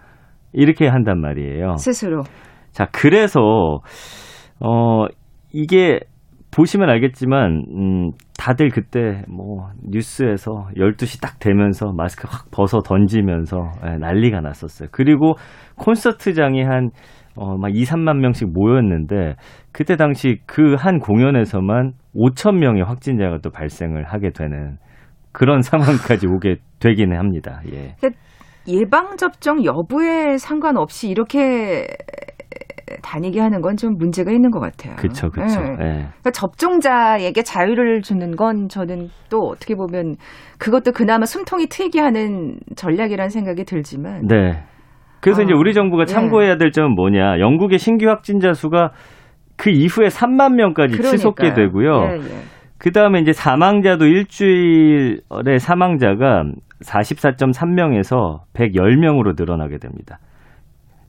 이렇게 0.53 0.87
한단 0.89 1.21
말이에요. 1.21 1.77
스스로 1.77 2.23
자, 2.73 2.87
그래서 2.93 3.41
어 4.61 5.07
이게 5.53 6.01
보시면 6.51 6.89
알겠지만 6.91 7.65
음 7.75 8.11
다들 8.39 8.71
그때 8.71 9.23
뭐 9.29 9.69
뉴스에서 9.89 10.69
12시 10.77 11.23
딱 11.23 11.39
되면서 11.39 11.93
마스크 11.93 12.27
확 12.31 12.51
벗어 12.51 12.81
던지면서 12.81 13.71
예, 13.87 13.97
난리가 13.99 14.41
났었어요. 14.41 14.89
그리고 14.93 15.35
콘서트장이 15.77 16.63
한 16.63 16.91
어, 17.35 17.57
막 17.57 17.75
2, 17.75 17.85
3만 17.85 18.19
명씩 18.19 18.53
모였는데, 18.53 19.37
그때 19.73 19.97
당시 19.97 20.37
그 20.47 20.75
한 20.77 20.99
공연에서만 20.99 21.93
5천 22.15 22.59
명의 22.59 22.83
확진자가 22.83 23.39
또 23.43 23.49
발생을 23.49 24.05
하게 24.05 24.33
되는 24.33 24.77
그런 25.33 25.63
상황까지 25.65 26.27
오게 26.27 26.57
되기는 26.81 27.17
합니다. 27.17 27.63
예. 27.73 27.95
예방 28.69 29.17
접종 29.17 29.65
여부에 29.65 30.37
상관없이 30.37 31.09
이렇게 31.09 31.87
다니게 33.03 33.41
하는 33.41 33.61
건 33.61 33.73
좀 33.77 33.95
문제가 33.99 34.31
있는 34.31 34.51
것 34.51 34.61
같아요. 34.61 34.95
그렇죠, 34.97 35.31
그렇죠. 35.31 35.61
네. 35.61 35.71
예. 35.73 35.77
그러니까 35.77 36.31
접종자에게 36.33 37.43
자유를 37.43 38.03
주는 38.03 38.37
건 38.37 38.69
저는 38.69 39.09
또 39.31 39.39
어떻게 39.49 39.75
보면 39.75 40.17
그것도 40.59 40.93
그나마 40.93 41.25
숨통이 41.25 41.67
트이게 41.69 41.99
하는 42.01 42.59
전략이라는 42.77 43.31
생각이 43.31 43.65
들지만 43.65 44.27
네. 44.29 44.63
그래서 45.21 45.41
어, 45.41 45.45
이제 45.45 45.55
우리 45.55 45.73
정부가 45.75 46.03
예. 46.03 46.07
참고해야 46.07 46.57
될 46.59 46.71
점은 46.71 46.95
뭐냐? 46.95 47.41
영국의 47.41 47.79
신규 47.79 48.09
확진자 48.09 48.53
수가 48.53 48.91
그 49.57 49.71
이후에 49.71 50.09
3만 50.09 50.55
명까지 50.55 50.97
그러니까요. 50.97 51.17
치솟게 51.17 51.55
되고요. 51.55 52.05
예, 52.11 52.15
예. 52.17 52.43
그 52.79 52.91
다음에 52.91 53.21
이제 53.21 53.33
사망자도 53.33 54.07
일주일에 54.07 55.59
사망자가 55.59 56.45
44.3명에서 56.85 58.41
110명으로 58.55 59.35
늘어나게 59.39 59.79
됩니다. 59.79 60.19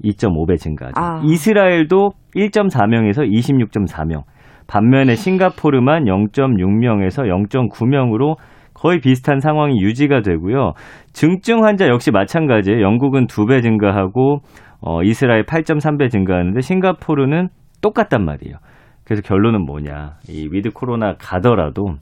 2.5배 0.04 0.58
증가하죠. 0.58 1.00
아. 1.00 1.22
이스라엘도 1.24 2.12
1.4명에서 2.36 3.30
26.4명. 3.30 4.24
반면에 4.68 5.16
싱가포르만 5.16 6.06
0.6명에서 6.06 7.26
0.9명으로 7.50 8.36
거의 8.74 9.00
비슷한 9.00 9.40
상황이 9.40 9.82
유지가 9.82 10.22
되고요. 10.22 10.74
증증 11.14 11.64
환자 11.64 11.88
역시 11.88 12.12
마찬가지예요. 12.12 12.82
영국은 12.82 13.28
2배 13.28 13.62
증가하고 13.62 14.40
어, 14.82 15.04
이스라엘 15.04 15.44
8.3배 15.46 16.10
증가하는데 16.10 16.60
싱가포르는 16.60 17.50
똑같단 17.82 18.26
말이에요. 18.26 18.58
그래서 19.06 19.22
결론은 19.22 19.66
뭐냐. 19.66 20.16
이 20.30 20.50
with 20.52 20.72
코로나 20.72 21.16
가더라도 21.20 21.96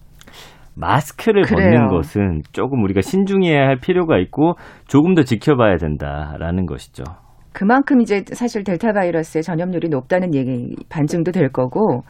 마스크를 0.76 1.44
그래요. 1.44 1.70
벗는 1.70 1.88
것은 1.90 2.42
조금 2.54 2.84
우리가 2.84 3.02
신중해야 3.02 3.68
할 3.68 3.78
필요가 3.78 4.18
있고 4.20 4.54
조금 4.88 5.14
더 5.16 5.24
지켜봐야 5.24 5.78
된다라는 5.78 6.66
것이죠. 6.66 7.04
그만큼 7.54 8.02
이제 8.02 8.24
사실 8.32 8.64
델타 8.64 8.94
바이러스의 8.94 9.44
전염률이 9.44 9.90
높다는 9.90 10.34
얘기 10.34 10.76
반증도 10.90 11.32
될 11.32 11.50
거고, 11.50 12.04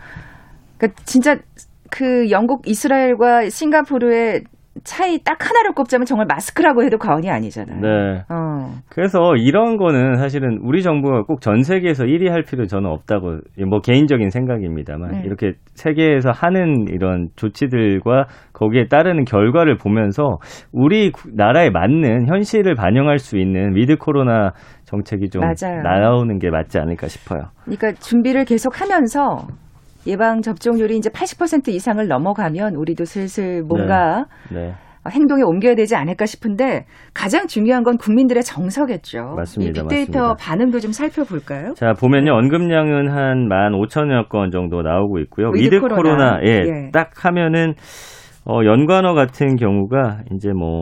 그러니까 0.77 1.01
진짜 1.05 1.35
그 1.89 2.29
영국, 2.31 2.67
이스라엘과 2.67 3.49
싱가포르의 3.49 4.43
차이 4.85 5.19
딱 5.23 5.37
하나를 5.47 5.73
꼽자면 5.73 6.05
정말 6.05 6.25
마스크라고 6.27 6.83
해도 6.83 6.97
과언이 6.97 7.29
아니잖아요. 7.29 7.81
네. 7.81 8.23
어. 8.29 8.73
그래서 8.89 9.35
이런 9.35 9.75
거는 9.77 10.15
사실은 10.15 10.59
우리 10.63 10.81
정부가 10.81 11.23
꼭 11.23 11.41
전 11.41 11.61
세계에서 11.63 12.05
1위 12.05 12.29
할 12.29 12.43
필요 12.43 12.65
저는 12.67 12.89
없다고 12.89 13.39
뭐 13.67 13.79
개인적인 13.81 14.29
생각입니다만 14.29 15.11
네. 15.11 15.21
이렇게 15.25 15.53
세계에서 15.75 16.31
하는 16.31 16.85
이런 16.89 17.27
조치들과 17.35 18.27
거기에 18.53 18.87
따르는 18.87 19.25
결과를 19.25 19.75
보면서 19.77 20.37
우리 20.71 21.11
구- 21.11 21.29
나라에 21.33 21.69
맞는 21.69 22.27
현실을 22.27 22.75
반영할 22.75 23.17
수 23.19 23.37
있는 23.37 23.75
위드 23.75 23.97
코로나 23.97 24.51
정책이 24.85 25.29
좀 25.29 25.41
맞아요. 25.41 25.81
나오는 25.83 26.39
게 26.39 26.49
맞지 26.49 26.79
않을까 26.79 27.07
싶어요. 27.07 27.49
그러니까 27.65 27.91
준비를 27.93 28.45
계속 28.45 28.79
하면서 28.81 29.47
예방 30.07 30.41
접종률이 30.41 30.97
이제 30.97 31.09
80% 31.09 31.69
이상을 31.69 32.05
넘어가면 32.07 32.75
우리도 32.75 33.05
슬슬 33.05 33.61
뭔가 33.63 34.25
네. 34.51 34.73
행동에 35.09 35.41
옮겨야 35.43 35.73
되지 35.73 35.95
않을까 35.95 36.25
싶은데 36.25 36.85
가장 37.13 37.47
중요한 37.47 37.83
건 37.83 37.97
국민들의 37.97 38.43
정서겠죠. 38.43 39.33
맞습니다. 39.35 39.71
이 39.71 39.73
빅데이터 39.73 40.19
맞습니다. 40.19 40.35
반응도 40.39 40.79
좀 40.79 40.91
살펴볼까요? 40.91 41.73
자, 41.73 41.93
보면요. 41.93 42.33
언급량은 42.33 43.09
한 43.09 43.49
15,000여 43.49 44.29
건 44.29 44.51
정도 44.51 44.83
나오고 44.83 45.19
있고요. 45.19 45.49
위드 45.49 45.75
위드 45.75 45.79
코로나. 45.79 45.95
코로나, 45.95 46.39
예, 46.43 46.49
예. 46.49 46.91
딱 46.91 47.25
하면은, 47.25 47.73
어, 48.45 48.63
연관어 48.63 49.15
같은 49.15 49.55
경우가 49.55 50.21
이제 50.35 50.51
뭐, 50.51 50.79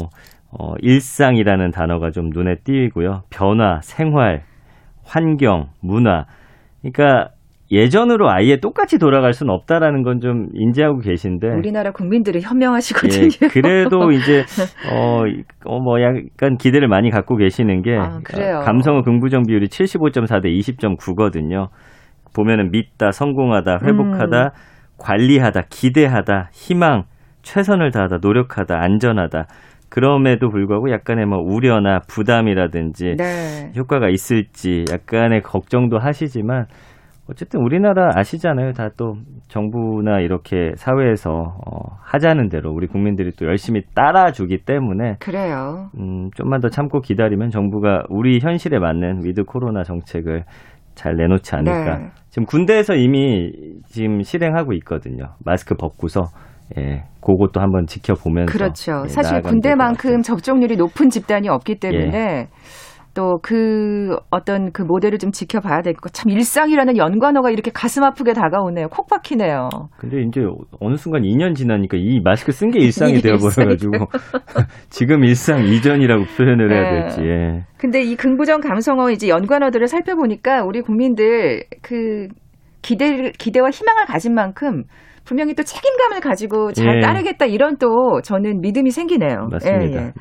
어, 0.52 0.74
일상이라는 0.80 1.72
단어가 1.72 2.12
좀 2.12 2.30
눈에 2.34 2.56
띄고요. 2.66 3.22
변화, 3.30 3.80
생활, 3.82 4.42
환경, 5.06 5.68
문화. 5.82 6.26
그러니까 6.82 7.30
예전으로 7.72 8.30
아예 8.32 8.58
똑같이 8.60 8.98
돌아갈 8.98 9.34
수는 9.34 9.54
없다라는 9.54 10.04
건 10.04 10.20
좀 10.20 10.48
인지하고 10.54 11.00
계신데. 11.00 11.48
우리나라 11.50 11.92
국민들이 11.92 12.42
현명하시거든요. 12.42 13.28
예, 13.44 13.48
그래도 13.48 14.12
이제 14.12 14.44
어, 14.92 15.26
이- 15.28 15.44
어, 15.66 15.80
뭐 15.80 16.02
약간 16.02 16.58
기대를 16.58 16.88
많이 16.88 17.10
갖고 17.10 17.36
계시는 17.38 17.82
게 17.84 17.96
아, 17.96 18.20
그래요? 18.24 18.58
어, 18.58 18.60
감성어 18.62 19.04
긍부정 19.04 19.44
비율이 19.48 19.68
75.4 19.68 20.42
대 20.42 20.50
20.9거든요. 20.50 21.68
보면은 22.36 22.72
믿다, 22.72 23.12
성공하다, 23.12 23.80
회복하다, 23.86 24.44
음. 24.44 24.50
관리하다, 24.98 25.62
기대하다, 25.70 26.50
희망, 26.54 27.04
최선을 27.44 27.92
다하다, 27.92 28.18
노력하다, 28.22 28.76
안전하다. 28.82 29.48
그럼에도 29.90 30.50
불구하고 30.50 30.92
약간의 30.92 31.26
뭐 31.26 31.40
우려나 31.40 32.00
부담이라든지 32.08 33.16
네. 33.18 33.72
효과가 33.76 34.10
있을지 34.10 34.86
약간의 34.92 35.42
걱정도 35.42 35.98
하시지만 35.98 36.66
어쨌든 37.30 37.62
우리나라 37.62 38.12
아시잖아요. 38.16 38.74
다 38.74 38.90
또 38.98 39.16
정부나 39.48 40.20
이렇게 40.20 40.74
사회에서 40.76 41.32
어, 41.32 41.98
하자는 42.04 42.50
대로 42.50 42.72
우리 42.74 42.88
국민들이 42.88 43.32
또 43.32 43.46
열심히 43.46 43.82
따라주기 43.96 44.60
때문에 44.66 45.16
그래요. 45.20 45.90
음, 45.98 46.30
좀만 46.36 46.60
더 46.60 46.70
참고 46.70 47.00
기다리면 47.02 47.50
정부가 47.50 48.04
우리 48.10 48.40
현실에 48.42 48.78
맞는 48.80 49.24
위드 49.24 49.44
코로나 49.44 49.84
정책을 49.84 50.44
잘 50.96 51.16
내놓지 51.16 51.56
않을까. 51.56 51.98
네. 51.98 52.10
지금 52.30 52.46
군대에서 52.46 52.96
이미 52.96 53.52
지금 53.86 54.22
실행하고 54.22 54.74
있거든요. 54.74 55.26
마스크 55.46 55.76
벗고서 55.76 56.24
예, 56.78 57.04
그것도 57.22 57.62
한번 57.62 57.86
지켜보면서 57.88 58.52
그렇죠. 58.52 59.02
예, 59.06 59.08
사실 59.08 59.42
군대만큼. 59.42 60.22
접종률이 60.22 60.76
높은 60.76 61.10
집단이 61.10 61.50
없기 61.50 61.80
때문에 61.80 62.48
또 63.20 63.40
그 63.42 64.16
어떤 64.30 64.72
그 64.72 64.82
모델을 64.82 65.18
좀 65.18 65.32
지켜봐야 65.32 65.82
될 65.82 65.94
것. 65.94 66.14
참 66.14 66.32
일상이라는 66.32 66.96
연관어가 66.98 67.50
이렇게 67.52 67.70
가슴 67.72 68.04
아프게 68.04 68.32
다가오네요. 68.34 68.88
콕 68.88 69.08
박히네요. 69.10 69.70
근데 69.98 70.22
이제 70.22 70.42
어느 70.80 70.96
순간 70.96 71.24
2년 71.24 71.54
지나니까 71.56 71.98
이 71.98 72.22
마스크 72.24 72.52
쓴 72.54 72.72
게 72.72 72.80
일상이 72.80 73.20
되어버려가지고 73.22 73.92
지금 74.90 75.24
일상 75.26 75.66
이전이라고 75.66 76.24
표현을 76.38 76.72
해야 76.72 76.82
네. 76.82 77.00
될지. 77.02 77.22
예. 77.24 77.64
근데 77.78 78.02
이 78.02 78.16
긍부정 78.16 78.62
감성어 78.62 79.12
이제 79.12 79.28
연관어들을 79.28 79.88
살펴보니까 79.88 80.64
우리 80.64 80.82
국민들 80.82 81.64
그 81.82 82.28
기대 82.82 83.32
기대와 83.38 83.70
희망을 83.72 84.06
가진 84.06 84.34
만큼 84.34 84.84
분명히 85.26 85.54
또 85.56 85.64
책임감을 85.64 86.22
가지고 86.22 86.72
잘 86.72 86.98
예. 86.98 87.00
따르겠다 87.02 87.46
이런 87.46 87.78
또 87.78 88.22
저는 88.24 88.62
믿음이 88.62 88.92
생기네요. 88.92 89.48
맞습니다. 89.52 90.02
예, 90.02 90.06
예. 90.08 90.14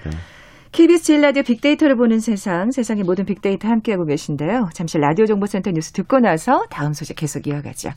네. 0.68 0.72
KBS 0.72 1.04
제일 1.04 1.20
라디오 1.22 1.42
빅데이터를 1.42 1.96
보는 1.96 2.20
세상, 2.20 2.70
세상의 2.70 3.04
모든 3.04 3.24
빅데이터 3.24 3.68
함께하고 3.68 4.04
계신데요. 4.04 4.68
잠시 4.74 4.98
라디오 4.98 5.26
정보센터 5.26 5.70
뉴스 5.70 5.92
듣고 5.92 6.20
나서 6.20 6.64
다음 6.70 6.92
소식 6.92 7.16
계속 7.16 7.46
이어가죠. 7.46 7.90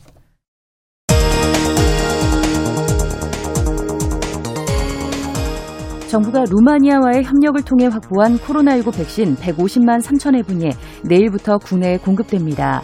정부가 6.08 6.44
루마니아와의 6.50 7.24
협력을 7.24 7.64
통해 7.64 7.86
확보한 7.86 8.38
코로나19 8.38 8.98
백신 8.98 9.36
150만 9.36 10.02
3천 10.02 10.36
회 10.36 10.42
분이 10.42 10.72
내일부터 11.06 11.58
국내에 11.58 11.98
공급됩니다. 11.98 12.82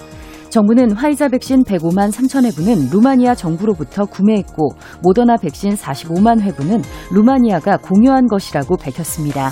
정부는 0.49 0.91
화이자 0.91 1.27
백신 1.29 1.63
105만 1.63 2.11
3천 2.11 2.45
회분은 2.45 2.89
루마니아 2.91 3.35
정부로부터 3.35 4.05
구매했고 4.05 4.69
모더나 5.03 5.37
백신 5.37 5.71
45만 5.71 6.41
회분은 6.41 6.81
루마니아가 7.11 7.77
공유한 7.77 8.27
것이라고 8.27 8.77
밝혔습니다. 8.77 9.51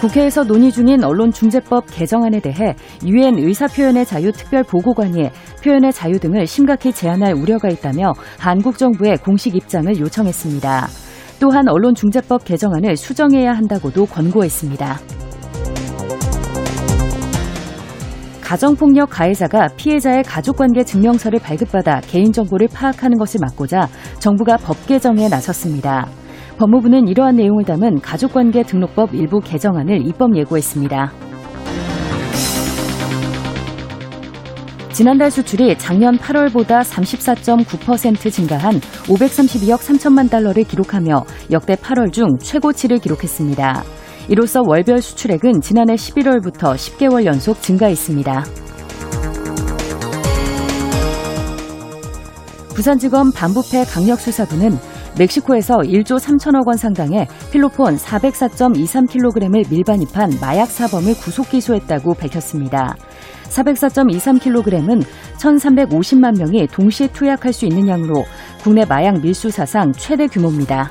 국회에서 0.00 0.44
논의 0.44 0.70
중인 0.70 1.02
언론중재법 1.02 1.86
개정안에 1.90 2.40
대해 2.40 2.76
유엔 3.06 3.38
의사표현의 3.38 4.04
자유 4.04 4.32
특별 4.32 4.62
보고관이 4.62 5.30
표현의 5.64 5.94
자유 5.94 6.18
등을 6.18 6.46
심각히 6.46 6.92
제한할 6.92 7.32
우려가 7.32 7.70
있다며 7.70 8.12
한국 8.38 8.76
정부의 8.76 9.16
공식 9.16 9.56
입장을 9.56 9.98
요청했습니다. 9.98 10.88
또한 11.40 11.68
언론중재법 11.68 12.44
개정안을 12.44 12.98
수정해야 12.98 13.52
한다고도 13.52 14.04
권고했습니다. 14.06 15.13
가정폭력 18.44 19.08
가해자가 19.08 19.68
피해자의 19.76 20.22
가족관계 20.22 20.84
증명서를 20.84 21.38
발급받아 21.40 22.00
개인정보를 22.02 22.68
파악하는 22.72 23.16
것을 23.16 23.40
막고자 23.40 23.88
정부가 24.18 24.58
법 24.58 24.86
개정에 24.86 25.28
나섰습니다. 25.28 26.06
법무부는 26.58 27.08
이러한 27.08 27.36
내용을 27.36 27.64
담은 27.64 28.00
가족관계 28.00 28.62
등록법 28.64 29.14
일부 29.14 29.40
개정안을 29.40 30.06
입법 30.06 30.36
예고했습니다. 30.36 31.10
지난달 34.92 35.30
수출이 35.30 35.76
작년 35.78 36.16
8월보다 36.16 36.82
34.9% 36.82 38.30
증가한 38.30 38.74
532억 39.06 39.78
3천만 39.78 40.30
달러를 40.30 40.62
기록하며 40.62 41.24
역대 41.50 41.74
8월 41.74 42.12
중 42.12 42.36
최고치를 42.38 42.98
기록했습니다. 42.98 43.82
이로써 44.28 44.62
월별 44.62 45.02
수출액은 45.02 45.60
지난해 45.60 45.94
11월부터 45.94 46.74
10개월 46.74 47.24
연속 47.24 47.60
증가했습니다. 47.60 48.44
부산지검 52.74 53.32
반부패 53.32 53.84
강력수사부는 53.84 54.78
멕시코에서 55.16 55.76
1조 55.78 56.18
3천억 56.18 56.66
원 56.66 56.76
상당의 56.76 57.28
필로폰 57.52 57.96
404.23kg을 57.96 59.70
밀반입한 59.70 60.38
마약 60.40 60.68
사범을 60.68 61.14
구속 61.14 61.50
기소했다고 61.50 62.14
밝혔습니다. 62.14 62.96
404.23kg은 63.50 65.04
1,350만 65.38 66.38
명이 66.38 66.66
동시에 66.66 67.08
투약할 67.08 67.52
수 67.52 67.64
있는 67.64 67.86
양으로 67.86 68.24
국내 68.62 68.84
마약 68.84 69.20
밀수 69.20 69.50
사상 69.50 69.92
최대 69.92 70.26
규모입니다. 70.26 70.90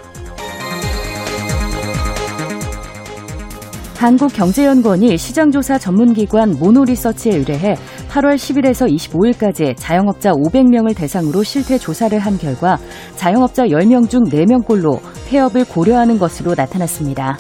한국경제연구원이 4.04 5.18
시장조사 5.18 5.78
전문기관 5.78 6.58
모노리서치에 6.60 7.38
의뢰해 7.38 7.76
8월 8.10 8.36
10일에서 8.36 8.94
25일까지 8.94 9.76
자영업자 9.78 10.34
500명을 10.34 10.94
대상으로 10.94 11.42
실태 11.44 11.78
조사를 11.78 12.20
한 12.20 12.38
결과 12.38 12.78
자영업자 13.16 13.64
10명 13.68 14.10
중 14.10 14.24
4명꼴로 14.26 15.00
폐업을 15.30 15.64
고려하는 15.64 16.20
것으로 16.20 16.54
나타났습니다. 16.54 17.38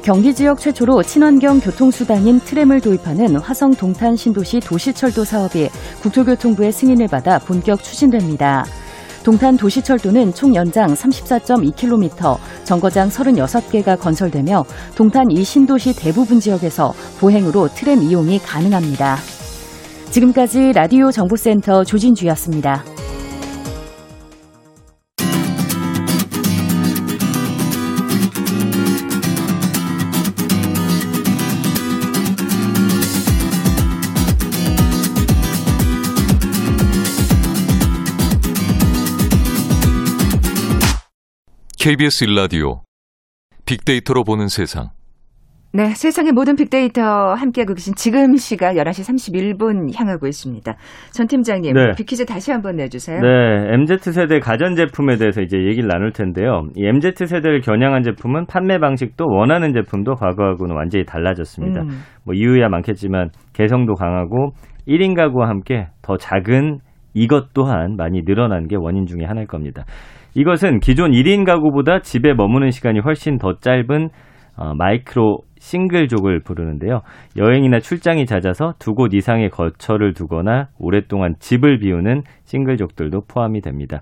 경기 0.00 0.34
지역 0.34 0.58
최초로 0.58 1.02
친환경 1.02 1.60
교통수단인 1.60 2.40
트램을 2.40 2.80
도입하는 2.80 3.36
화성 3.36 3.72
동탄 3.72 4.16
신도시 4.16 4.60
도시철도 4.60 5.24
사업이 5.24 5.68
국토교통부의 6.00 6.72
승인을 6.72 7.08
받아 7.08 7.38
본격 7.38 7.82
추진됩니다. 7.82 8.64
동탄 9.22 9.56
도시철도는 9.56 10.34
총 10.34 10.54
연장 10.54 10.94
34.2km, 10.94 12.38
정거장 12.64 13.08
36개가 13.08 13.98
건설되며 13.98 14.64
동탄 14.94 15.30
이 15.30 15.44
신도시 15.44 15.94
대부분 15.94 16.40
지역에서 16.40 16.94
보행으로 17.20 17.68
트램 17.74 18.02
이용이 18.02 18.38
가능합니다. 18.38 19.18
지금까지 20.10 20.72
라디오 20.72 21.12
정보센터 21.12 21.84
조진주였습니다. 21.84 22.84
KBS 41.82 42.24
일라디오 42.24 42.82
빅데이터로 43.64 44.22
보는 44.22 44.48
세상. 44.48 44.90
네, 45.72 45.86
세상의 45.86 46.32
모든 46.32 46.54
빅데이터 46.54 47.00
함께하고 47.32 47.72
계신 47.72 47.94
지금 47.94 48.36
시각 48.36 48.74
11시 48.74 49.56
31분 49.56 49.98
향하고 49.98 50.26
있습니다. 50.26 50.74
전 51.12 51.26
팀장님, 51.26 51.72
네. 51.72 51.92
빅퀴즈 51.96 52.26
다시 52.26 52.52
한번 52.52 52.76
내주세요. 52.76 53.22
네, 53.22 53.72
MZ세대 53.72 54.40
가전제품에 54.40 55.16
대해서 55.16 55.40
이제 55.40 55.56
얘기를 55.56 55.88
나눌 55.88 56.12
텐데요. 56.12 56.66
이 56.76 56.84
MZ세대를 56.84 57.62
겨냥한 57.62 58.02
제품은 58.02 58.44
판매 58.44 58.78
방식도 58.78 59.24
원하는 59.26 59.72
제품도 59.72 60.16
과거하고는 60.16 60.76
완전히 60.76 61.06
달라졌습니다. 61.06 61.80
음. 61.80 61.88
뭐 62.26 62.34
이유야 62.34 62.68
많겠지만 62.68 63.30
개성도 63.54 63.94
강하고 63.94 64.50
1인 64.86 65.16
가구와 65.16 65.48
함께 65.48 65.86
더 66.02 66.18
작은 66.18 66.80
이것 67.14 67.54
또한 67.54 67.96
많이 67.96 68.22
늘어난 68.22 68.68
게 68.68 68.76
원인 68.78 69.06
중에 69.06 69.24
하나일 69.24 69.46
겁니다. 69.46 69.84
이것은 70.34 70.80
기존 70.80 71.10
1인 71.12 71.44
가구보다 71.44 72.00
집에 72.00 72.34
머무는 72.34 72.70
시간이 72.70 73.00
훨씬 73.00 73.38
더 73.38 73.54
짧은 73.60 74.08
어, 74.56 74.74
마이크로 74.74 75.38
싱글족을 75.58 76.40
부르는데요. 76.42 77.00
여행이나 77.36 77.80
출장이 77.80 78.26
잦아서 78.26 78.74
두 78.78 78.94
곳 78.94 79.14
이상의 79.14 79.50
거처를 79.50 80.12
두거나 80.14 80.68
오랫동안 80.78 81.34
집을 81.38 81.78
비우는 81.78 82.22
싱글족들도 82.44 83.22
포함이 83.28 83.60
됩니다. 83.62 84.00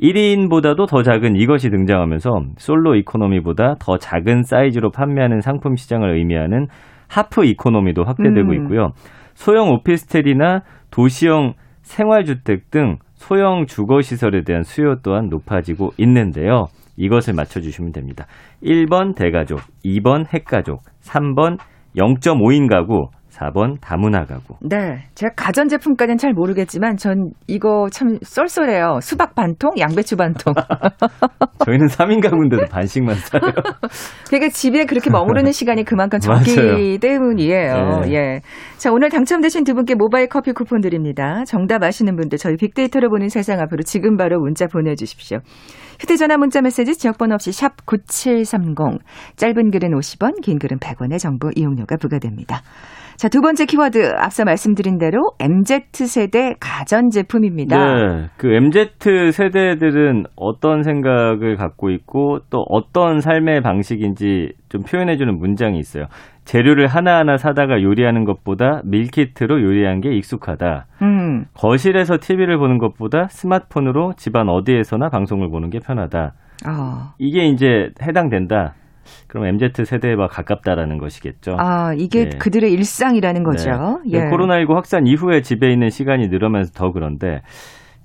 1인보다도 0.00 0.86
더 0.88 1.02
작은 1.02 1.36
이것이 1.36 1.70
등장하면서 1.70 2.30
솔로 2.58 2.94
이코노미보다 2.96 3.76
더 3.80 3.96
작은 3.96 4.42
사이즈로 4.42 4.90
판매하는 4.90 5.40
상품 5.40 5.74
시장을 5.74 6.16
의미하는 6.16 6.66
하프 7.08 7.44
이코노미도 7.44 8.04
확대되고 8.04 8.48
음. 8.50 8.54
있고요. 8.54 8.90
소형 9.34 9.70
오피스텔이나 9.70 10.60
도시형 10.90 11.54
생활주택 11.82 12.70
등 12.70 12.98
소형 13.16 13.66
주거 13.66 14.00
시설에 14.02 14.42
대한 14.42 14.62
수요 14.62 14.96
또한 15.02 15.28
높아지고 15.28 15.90
있는데요. 15.98 16.66
이것을 16.96 17.34
맞춰 17.34 17.60
주시면 17.60 17.92
됩니다. 17.92 18.26
1번 18.62 19.14
대가족, 19.14 19.60
2번 19.84 20.26
핵가족, 20.32 20.82
3번 21.02 21.58
0.5인 21.96 22.70
가구, 22.70 23.08
4번 23.36 23.76
다문화 23.80 24.24
가구. 24.24 24.54
네, 24.62 25.04
제가 25.14 25.32
가전 25.36 25.68
제품까지는 25.68 26.16
잘 26.16 26.32
모르겠지만 26.32 26.96
전 26.96 27.30
이거 27.46 27.88
참 27.92 28.18
쏠쏠해요. 28.22 29.00
수박 29.02 29.34
반통, 29.34 29.72
양배추 29.78 30.16
반통. 30.16 30.54
저희는 31.64 31.86
3인 31.86 32.22
가구인데도 32.22 32.66
반씩만 32.70 33.14
사요. 33.16 33.40
그러니까 34.28 34.50
집에 34.52 34.84
그렇게 34.86 35.10
머무르는 35.10 35.52
시간이 35.52 35.84
그만큼. 35.84 36.18
적기 36.26 36.98
때문이에요. 36.98 38.00
네. 38.04 38.12
예. 38.14 38.40
자, 38.78 38.90
오늘 38.90 39.10
당첨되신 39.10 39.64
두 39.64 39.74
분께 39.74 39.94
모바일 39.94 40.28
커피 40.28 40.52
쿠폰 40.52 40.80
드립니다. 40.80 41.44
정답 41.46 41.82
아시는 41.82 42.16
분들 42.16 42.38
저희 42.38 42.56
빅데이터를 42.56 43.08
보는 43.08 43.28
세상 43.28 43.60
앞으로 43.60 43.82
지금 43.82 44.16
바로 44.16 44.40
문자 44.40 44.66
보내 44.66 44.94
주십시오. 44.94 45.38
휴대전화 46.00 46.36
문자 46.36 46.60
메시지 46.60 46.96
지역번호 46.96 47.34
없이 47.34 47.52
샵 47.52 47.86
9730. 47.86 48.76
짧은 49.36 49.70
글은 49.70 49.90
50원, 49.90 50.40
긴 50.42 50.58
글은 50.58 50.78
100원의 50.78 51.18
정보 51.18 51.50
이용료가 51.54 51.96
부과됩니다. 51.96 52.62
자, 53.16 53.30
두 53.30 53.40
번째 53.40 53.64
키워드 53.64 54.12
앞서 54.18 54.44
말씀드린 54.44 54.98
대로 54.98 55.30
MZ세대 55.40 56.56
가전 56.60 57.08
제품입니다. 57.08 57.76
네, 57.78 58.28
그 58.36 58.48
MZ 58.48 58.90
세대들은 59.32 60.24
어떤 60.36 60.82
생각을 60.82 61.56
갖고 61.56 61.88
있고 61.88 62.40
또 62.50 62.66
어떤 62.68 63.20
삶의 63.20 63.62
방식인지 63.62 64.52
좀 64.68 64.82
표현해주는 64.82 65.38
문장이 65.38 65.78
있어요. 65.78 66.06
재료를 66.44 66.86
하나하나 66.86 67.36
사다가 67.36 67.82
요리하는 67.82 68.24
것보다 68.24 68.80
밀키트로 68.84 69.62
요리한 69.62 70.00
게 70.00 70.14
익숙하다. 70.14 70.86
음, 71.02 71.44
거실에서 71.54 72.18
TV를 72.20 72.58
보는 72.58 72.78
것보다 72.78 73.28
스마트폰으로 73.28 74.14
집안 74.16 74.48
어디에서나 74.48 75.08
방송을 75.08 75.50
보는 75.50 75.70
게 75.70 75.78
편하다. 75.80 76.34
어. 76.66 77.12
이게 77.18 77.46
이제 77.46 77.90
해당된다. 78.02 78.74
그럼 79.28 79.46
MZ 79.46 79.84
세대와 79.84 80.26
가깝다라는 80.28 80.98
것이겠죠. 80.98 81.56
아, 81.58 81.92
이게 81.96 82.28
네. 82.28 82.38
그들의 82.38 82.72
일상이라는 82.72 83.44
거죠. 83.44 84.00
네. 84.04 84.18
예. 84.18 84.18
코로나19 84.30 84.74
확산 84.74 85.06
이후에 85.06 85.42
집에 85.42 85.72
있는 85.72 85.90
시간이 85.90 86.28
늘어나면서 86.28 86.72
더 86.72 86.90
그런데 86.92 87.42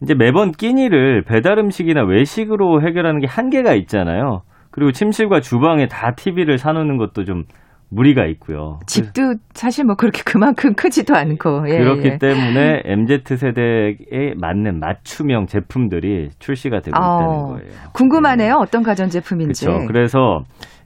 이제 0.02 0.14
매번 0.14 0.52
끼니를 0.52 1.24
배달 1.24 1.58
음식이나 1.60 2.04
외식으로 2.04 2.82
해결하는 2.82 3.20
게 3.20 3.28
한계가 3.28 3.74
있잖아요. 3.74 4.42
그리고 4.72 4.92
침실과 4.92 5.42
주방에 5.42 5.88
다 5.88 6.14
TV를 6.16 6.58
사놓는 6.58 6.98
것도 6.98 7.26
좀 7.26 7.44
무리가 7.90 8.26
있고요. 8.26 8.80
집도 8.88 9.36
사실 9.54 9.84
뭐 9.84 9.96
그렇게 9.96 10.22
그만큼 10.26 10.74
크지도 10.74 11.14
않고. 11.14 11.66
예, 11.70 11.78
그렇기 11.78 12.08
예. 12.08 12.18
때문에 12.18 12.84
MZ 12.86 13.24
세대에 13.36 14.34
맞는 14.40 14.80
맞춤형 14.80 15.48
제품들이 15.48 16.30
출시가 16.40 16.80
되고 16.80 16.98
아, 16.98 17.18
있다는 17.18 17.44
거예요. 17.48 17.72
궁금하네요. 17.94 18.56
어떤 18.56 18.82
가전 18.82 19.10
제품인지. 19.10 19.66
그렇죠. 19.66 19.86
그래서 19.88 20.40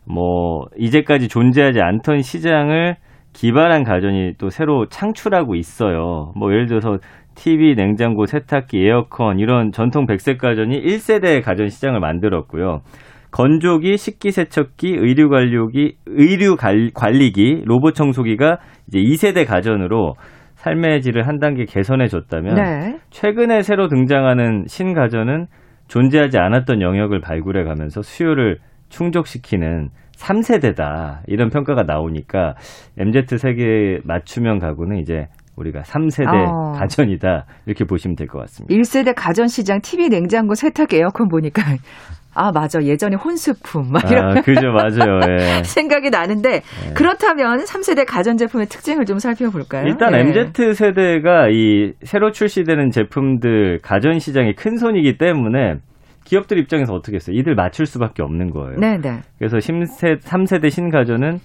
뭐 0.08 0.66
이제까지 0.78 1.28
존재하지 1.28 1.80
않던 1.80 2.24
시장을 2.24 2.96
기반한 3.34 3.84
가전이 3.84 4.34
또 4.40 4.50
새로 4.50 4.88
창출하고 4.88 5.56
있어요. 5.56 6.32
뭐 6.36 6.52
예를 6.52 6.66
들어서 6.68 6.98
TV, 7.36 7.76
냉장고, 7.76 8.26
세탁기, 8.26 8.80
에어컨 8.80 9.40
이런 9.40 9.72
전통 9.72 10.06
백색 10.06 10.40
가전이 10.40 10.82
1세대 10.82 11.44
가전 11.44 11.68
시장을 11.68 12.00
만들었고요. 12.00 12.80
건조기, 13.36 13.98
식기세척기, 13.98 14.96
의류 14.98 15.28
관리기, 15.28 15.98
의류 16.06 16.56
관- 16.56 16.90
관리기, 16.94 17.64
로봇 17.66 17.94
청소기가 17.94 18.60
이제 18.88 19.00
2세대 19.00 19.46
가전으로 19.46 20.14
삶의 20.56 21.02
질을 21.02 21.28
한 21.28 21.40
단계 21.40 21.66
개선해 21.66 22.08
줬다면 22.08 22.56
네. 22.56 22.98
최근에 23.10 23.62
새로 23.62 23.90
등장하는 23.90 24.64
신가전은 24.68 25.48
존재하지 25.90 26.38
않았던 26.38 26.82
영역을 26.82 27.20
발굴해 27.20 27.66
가면서 27.66 28.02
수요를 28.02 28.60
충족시키는 28.88 29.90
3세대다. 30.16 31.24
이런 31.28 31.50
평가가 31.50 31.84
나오니까 31.84 32.54
MZ 32.98 33.38
세계 33.38 34.00
맞춤형 34.06 34.60
가구는 34.60 35.00
이제 35.00 35.28
우리가 35.58 35.82
3세대 35.82 36.28
어. 36.34 36.72
가전이다. 36.80 37.46
이렇게 37.66 37.84
보시면 37.84 38.16
될 38.16 38.28
것 38.28 38.40
같습니다. 38.40 38.74
1세대 38.74 39.14
가전 39.14 39.48
시장 39.50 39.82
TV, 39.82 40.08
냉장고, 40.08 40.56
세탁기, 40.56 40.96
에어컨 40.98 41.28
보니까 41.28 41.62
아, 42.36 42.52
맞아. 42.52 42.84
예전에 42.84 43.16
혼수품 43.16 43.92
막 43.92 44.12
이런 44.12 44.38
아, 44.38 44.42
그죠. 44.42 44.68
맞아요. 44.72 45.20
예. 45.30 45.64
생각이 45.64 46.10
나는데 46.10 46.62
그렇다면 46.94 47.60
3세대 47.60 48.06
가전제품의 48.06 48.68
특징을 48.68 49.06
좀 49.06 49.20
살펴볼까요? 49.20 49.88
일단 49.88 50.14
예. 50.14 50.20
MZ 50.20 50.74
세대가 50.74 51.48
이 51.50 51.94
새로 52.04 52.32
출시되는 52.32 52.92
제품들 52.92 53.80
가전 53.82 54.20
시장의 54.20 54.56
큰 54.56 54.76
손이기 54.76 55.18
때문에 55.18 55.76
기업들 56.26 56.58
입장에서 56.58 56.94
어떻게 56.94 57.16
했어요? 57.16 57.38
이들 57.38 57.56
맞출 57.56 57.86
수밖에 57.86 58.22
없는 58.22 58.50
거예요. 58.50 58.78
네, 58.80 58.98
네. 58.98 59.22
그래서 59.38 59.58
3세, 59.58 60.20
3세대 60.22 60.70
신가전은 60.70 61.38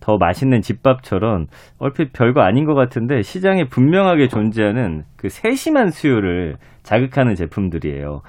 더 0.00 0.18
맛있는 0.18 0.60
집밥처럼 0.60 1.46
얼핏 1.78 2.12
별거 2.12 2.42
아닌 2.42 2.66
것 2.66 2.74
같은데 2.74 3.22
시장에 3.22 3.64
분명하게 3.64 4.28
존재하는 4.28 5.04
그 5.16 5.28
세심한 5.28 5.90
수요를 5.90 6.56
자극하는 6.82 7.34
제품들이에요. 7.34 8.20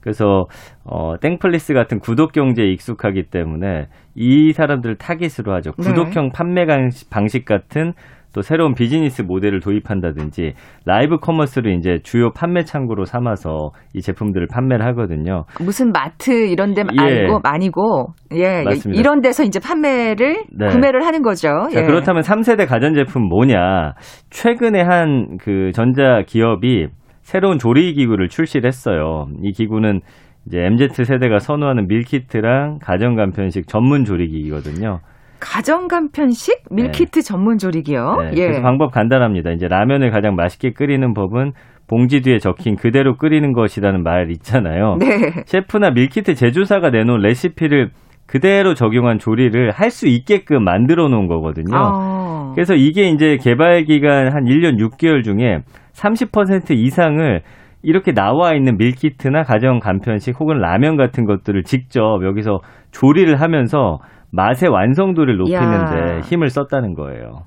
그래서 0.00 0.46
어 0.84 1.16
땡플릭스 1.20 1.74
같은 1.74 1.98
구독 1.98 2.32
경제에 2.32 2.66
익숙하기 2.66 3.24
때문에 3.30 3.86
이 4.14 4.52
사람들을 4.52 4.96
타깃으로 4.96 5.52
하죠. 5.56 5.72
네. 5.78 5.84
구독형 5.90 6.30
판매 6.32 6.66
강- 6.66 6.90
방식 7.10 7.44
같은 7.44 7.92
또 8.34 8.42
새로운 8.42 8.74
비즈니스 8.74 9.22
모델을 9.22 9.58
도입한다든지 9.60 10.52
라이브 10.84 11.16
커머스를 11.16 11.74
이제 11.78 11.98
주요 12.04 12.30
판매 12.30 12.62
창구로 12.62 13.06
삼아서 13.06 13.70
이 13.94 14.02
제품들을 14.02 14.46
판매를 14.48 14.84
하거든요. 14.88 15.44
무슨 15.60 15.92
마트 15.92 16.30
이런 16.46 16.74
데 16.74 16.82
예. 16.82 17.02
아니고 17.02 17.40
아니고 17.42 18.06
예, 18.34 18.60
예, 18.60 18.62
맞습니다. 18.64 19.00
이런 19.00 19.22
데서 19.22 19.44
이제 19.44 19.58
판매를 19.58 20.44
네. 20.52 20.66
구매를 20.68 21.06
하는 21.06 21.22
거죠. 21.22 21.48
자, 21.72 21.80
예. 21.80 21.86
그렇다면 21.86 22.22
3세대 22.22 22.68
가전제품 22.68 23.22
뭐냐? 23.28 23.94
최근에 24.30 24.82
한 24.82 25.38
그 25.40 25.70
전자 25.72 26.22
기업이 26.26 26.88
새로운 27.28 27.58
조리 27.58 27.92
기구를 27.92 28.30
출시를 28.30 28.66
했어요. 28.66 29.28
이 29.42 29.52
기구는 29.52 30.00
이제 30.46 30.60
MZ 30.60 31.04
세대가 31.04 31.40
선호하는 31.40 31.86
밀키트랑 31.86 32.78
가정 32.80 33.16
간편식 33.16 33.68
전문 33.68 34.06
조리기기거든요. 34.06 35.00
가정 35.38 35.88
간편식 35.88 36.62
밀키트 36.70 37.20
전문 37.20 37.58
조리기요. 37.58 38.16
네, 38.22 38.30
예. 38.32 38.46
그래서 38.46 38.62
방법 38.62 38.92
간단합니다. 38.92 39.50
이제 39.50 39.68
라면을 39.68 40.10
가장 40.10 40.36
맛있게 40.36 40.72
끓이는 40.72 41.12
법은 41.12 41.52
봉지 41.86 42.22
뒤에 42.22 42.38
적힌 42.38 42.76
그대로 42.76 43.18
끓이는 43.18 43.52
것이라는 43.52 44.02
말 44.02 44.30
있잖아요. 44.30 44.96
네. 44.98 45.44
셰프나 45.44 45.90
밀키트 45.90 46.34
제조사가 46.34 46.88
내놓은 46.88 47.20
레시피를 47.20 47.90
그대로 48.26 48.72
적용한 48.72 49.18
조리를 49.18 49.70
할 49.72 49.90
수 49.90 50.06
있게끔 50.06 50.64
만들어 50.64 51.08
놓은 51.08 51.26
거거든요. 51.26 51.76
아. 51.76 52.52
그래서 52.54 52.74
이게 52.74 53.10
이제 53.10 53.36
개발 53.36 53.84
기간 53.84 54.32
한 54.32 54.44
1년 54.44 54.78
6개월 54.78 55.22
중에 55.24 55.62
30% 55.98 56.70
이상을 56.70 57.42
이렇게 57.82 58.12
나와 58.12 58.54
있는 58.54 58.76
밀키트나 58.76 59.42
가정 59.44 59.78
간편식 59.78 60.38
혹은 60.40 60.58
라면 60.58 60.96
같은 60.96 61.24
것들을 61.26 61.62
직접 61.64 62.20
여기서 62.24 62.60
조리를 62.92 63.40
하면서 63.40 63.98
맛의 64.30 64.68
완성도를 64.68 65.36
높이는데 65.36 66.16
야. 66.16 66.20
힘을 66.20 66.50
썼다는 66.50 66.94
거예요. 66.94 67.46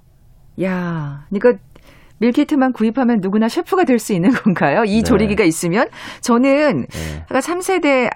야, 0.64 1.26
그러니까 1.30 1.62
밀키트만 2.20 2.74
구입하면 2.74 3.20
누구나 3.22 3.48
셰프가 3.50 3.84
될 3.84 4.00
수 4.00 4.14
있는 4.14 4.32
건가요? 4.44 4.84
이 4.86 4.98
네. 4.98 5.04
조리기가 5.04 5.44
있으면 5.44 5.88
저는 6.22 6.86
네. 6.88 7.24
아까 7.30 7.40
3세대 7.40 8.10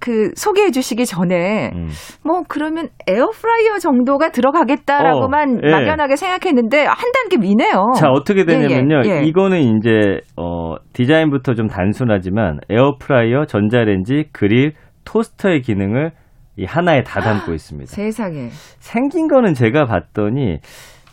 그 0.00 0.30
소개해 0.34 0.70
주시기 0.70 1.06
전에 1.06 1.70
음. 1.74 1.88
뭐 2.24 2.42
그러면 2.48 2.88
에어프라이어 3.06 3.78
정도가 3.78 4.30
들어가겠다라고만 4.30 5.56
어, 5.56 5.60
예. 5.64 5.70
막연하게 5.70 6.16
생각했는데 6.16 6.84
한 6.84 7.12
단계 7.12 7.36
위네요. 7.38 7.92
자, 7.96 8.08
어떻게 8.10 8.44
되냐면요. 8.44 9.02
예, 9.04 9.08
예, 9.08 9.20
예. 9.20 9.22
이거는 9.24 9.60
이제, 9.60 10.20
어, 10.36 10.76
디자인부터 10.92 11.54
좀 11.54 11.68
단순하지만 11.68 12.60
에어프라이어, 12.68 13.46
전자레인지, 13.46 14.30
그릴, 14.32 14.72
토스터의 15.04 15.62
기능을 15.62 16.10
이 16.56 16.64
하나에 16.64 17.02
다 17.02 17.20
담고 17.20 17.52
있습니다. 17.52 17.90
세상에. 17.90 18.48
생긴 18.78 19.28
거는 19.28 19.54
제가 19.54 19.84
봤더니 19.84 20.58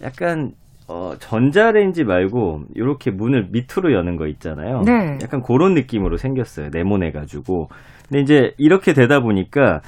약간 0.02 0.52
어, 0.94 1.16
전자레인지 1.18 2.04
말고 2.04 2.66
이렇게 2.76 3.10
문을 3.10 3.48
밑으로 3.52 3.94
여는 3.94 4.16
거 4.16 4.28
있잖아요. 4.28 4.82
네. 4.86 5.18
약간 5.24 5.42
그런 5.42 5.74
느낌으로 5.74 6.18
생겼어요. 6.18 6.70
네모내 6.72 7.12
가지고. 7.12 7.70
근데 8.08 8.22
이제 8.22 8.52
이렇게 8.60 8.94
되다 8.94 9.20
보니까 9.20 9.82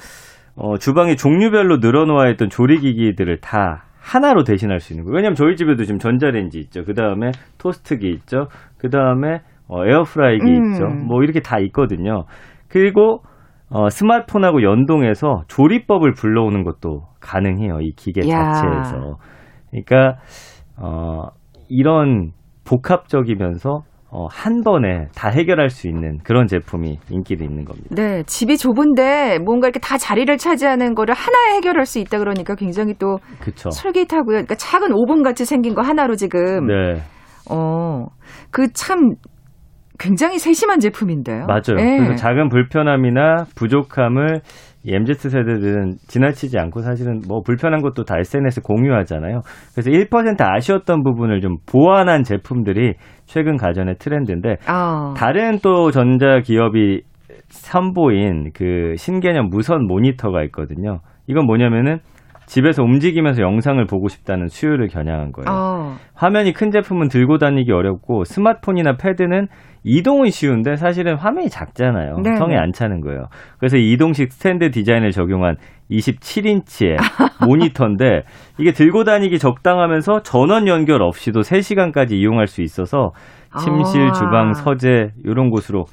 어, 0.56 0.78
주방에 0.78 1.14
종류별로 1.14 1.76
늘어놓아 1.76 2.28
있던 2.30 2.50
조리기기들을 2.50 3.38
다 3.40 3.84
하나로 4.00 4.42
대신할 4.42 4.80
수 4.80 4.92
있는 4.92 5.04
거예요. 5.04 5.14
왜냐면 5.14 5.36
저희 5.36 5.54
집에도 5.54 5.84
지금 5.84 6.00
전자레인지 6.00 6.58
있죠. 6.58 6.82
그 6.82 6.94
다음에 6.94 7.30
토스트기 7.58 8.08
있죠. 8.10 8.48
그 8.76 8.90
다음에 8.90 9.42
어, 9.68 9.86
에어프라이기 9.86 10.44
음. 10.44 10.72
있죠. 10.72 10.86
뭐 10.86 11.22
이렇게 11.22 11.38
다 11.38 11.60
있거든요. 11.60 12.24
그리고 12.68 13.22
어, 13.70 13.88
스마트폰하고 13.90 14.64
연동해서 14.64 15.42
조리법을 15.46 16.14
불러오는 16.14 16.64
것도 16.64 17.02
가능해요. 17.20 17.80
이 17.80 17.92
기계 17.92 18.28
야. 18.28 18.52
자체에서. 18.52 19.18
그러니까 19.70 20.18
어, 20.78 21.28
이런 21.68 22.30
복합적이면서 22.64 23.82
어, 24.10 24.26
한 24.30 24.62
번에 24.62 25.06
다 25.14 25.28
해결할 25.28 25.68
수 25.68 25.88
있는 25.88 26.18
그런 26.22 26.46
제품이 26.46 26.98
인기를 27.10 27.44
있는 27.44 27.64
겁니다. 27.64 27.88
네, 27.90 28.22
집이 28.24 28.56
좁은데 28.56 29.38
뭔가 29.44 29.66
이렇게 29.66 29.80
다 29.80 29.98
자리를 29.98 30.36
차지하는 30.38 30.94
거를 30.94 31.14
하나에 31.14 31.56
해결할 31.56 31.86
수 31.86 31.98
있다 31.98 32.18
그러니까 32.18 32.54
굉장히 32.54 32.94
또 32.98 33.18
그렇죠. 33.40 33.70
솔깃하고요. 33.70 34.24
그러니까 34.36 34.54
작은 34.54 34.92
오븐 34.92 35.22
같이 35.22 35.44
생긴 35.44 35.74
거 35.74 35.82
하나로 35.82 36.14
지금 36.14 36.66
네, 36.66 37.02
어, 37.50 38.06
그 38.50 38.68
참 38.72 39.14
굉장히 39.98 40.38
세심한 40.38 40.78
제품인데요. 40.78 41.46
맞아요. 41.46 41.78
예. 41.78 41.96
그래서 41.96 42.14
작은 42.16 42.48
불편함이나 42.50 43.44
부족함을 43.56 44.26
이 44.36 44.40
MZ 44.94 45.14
세대들은 45.14 45.96
지나치지 46.06 46.58
않고 46.58 46.80
사실은 46.80 47.20
뭐 47.28 47.40
불편한 47.42 47.82
것도 47.82 48.04
다 48.04 48.18
SNS 48.18 48.62
공유하잖아요. 48.62 49.40
그래서 49.72 49.90
1% 49.90 50.36
아쉬웠던 50.40 51.02
부분을 51.02 51.40
좀 51.40 51.56
보완한 51.66 52.22
제품들이 52.22 52.94
최근 53.24 53.56
가전의 53.56 53.96
트렌드인데 53.98 54.56
아, 54.66 55.14
다른 55.16 55.58
또 55.62 55.90
전자 55.90 56.40
기업이 56.40 57.02
선보인 57.48 58.50
그 58.54 58.94
신개념 58.96 59.48
무선 59.48 59.86
모니터가 59.86 60.42
있거든요. 60.44 61.00
이건 61.26 61.46
뭐냐면은 61.46 61.98
집에서 62.46 62.82
움직이면서 62.82 63.42
영상을 63.42 63.84
보고 63.86 64.08
싶다는 64.08 64.48
수요를 64.48 64.88
겨냥한 64.88 65.32
거예요. 65.32 65.46
어, 65.50 65.96
화면이 66.14 66.52
큰 66.52 66.70
제품은 66.70 67.08
들고 67.08 67.38
다니기 67.38 67.72
어렵고 67.72 68.24
스마트폰이나 68.24 68.96
패드는 68.96 69.48
이동은 69.84 70.30
쉬운데 70.30 70.76
사실은 70.76 71.16
화면이 71.16 71.48
작잖아요. 71.48 72.18
네. 72.18 72.36
성에 72.36 72.56
안 72.56 72.72
차는 72.72 73.00
거예요. 73.02 73.26
그래서 73.58 73.76
이 73.76 73.92
이동식 73.92 74.32
스탠드 74.32 74.70
디자인을 74.70 75.12
적용한 75.12 75.56
27인치의 75.90 76.96
모니터인데 77.46 78.22
이게 78.58 78.72
들고 78.72 79.04
다니기 79.04 79.38
적당하면서 79.38 80.22
전원 80.22 80.66
연결 80.66 81.02
없이도 81.02 81.40
3시간까지 81.40 82.12
이용할 82.12 82.48
수 82.48 82.62
있어서 82.62 83.12
침실, 83.62 84.08
아. 84.08 84.12
주방, 84.12 84.54
서재 84.54 85.12
이런 85.24 85.50
곳으로 85.50 85.84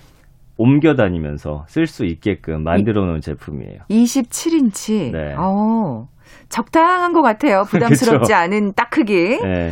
옮겨 0.58 0.96
다니면서 0.96 1.66
쓸 1.68 1.88
수 1.88 2.06
있게끔 2.06 2.64
만들어 2.64 3.06
놓은 3.06 3.22
제품이에요. 3.22 3.80
27인치. 3.90 5.12
네. 5.12 5.36
어, 5.38 6.08
적당한 6.54 7.14
것 7.14 7.22
같아요. 7.24 7.64
부담스럽지 7.68 8.20
그쵸. 8.32 8.36
않은 8.36 8.74
딱 8.76 8.90
크기. 8.92 9.40
네. 9.42 9.72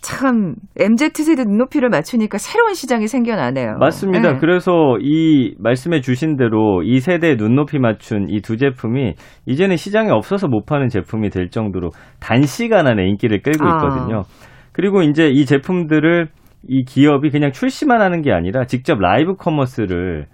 참 0.00 0.54
MZ세대 0.80 1.44
눈높이를 1.44 1.88
맞추니까 1.88 2.36
새로운 2.38 2.74
시장이 2.74 3.06
생겨나네요. 3.06 3.76
맞습니다. 3.78 4.32
네. 4.32 4.38
그래서 4.40 4.96
이 5.00 5.54
말씀해 5.60 6.00
주신 6.00 6.36
대로 6.36 6.82
이 6.82 6.98
세대의 6.98 7.36
눈높이 7.36 7.78
맞춘 7.78 8.26
이 8.28 8.40
두 8.40 8.56
제품이 8.56 9.14
이제는 9.46 9.76
시장에 9.76 10.10
없어서 10.10 10.48
못 10.48 10.64
파는 10.66 10.88
제품이 10.88 11.30
될 11.30 11.50
정도로 11.50 11.90
단시간 12.18 12.88
안에 12.88 13.04
인기를 13.10 13.42
끌고 13.42 13.64
아. 13.64 13.76
있거든요. 13.76 14.22
그리고 14.72 15.02
이제 15.02 15.28
이 15.28 15.44
제품들을 15.46 16.28
이 16.68 16.84
기업이 16.84 17.30
그냥 17.30 17.52
출시만 17.52 18.00
하는 18.00 18.22
게 18.22 18.32
아니라 18.32 18.64
직접 18.64 18.98
라이브 18.98 19.34
커머스를 19.36 20.26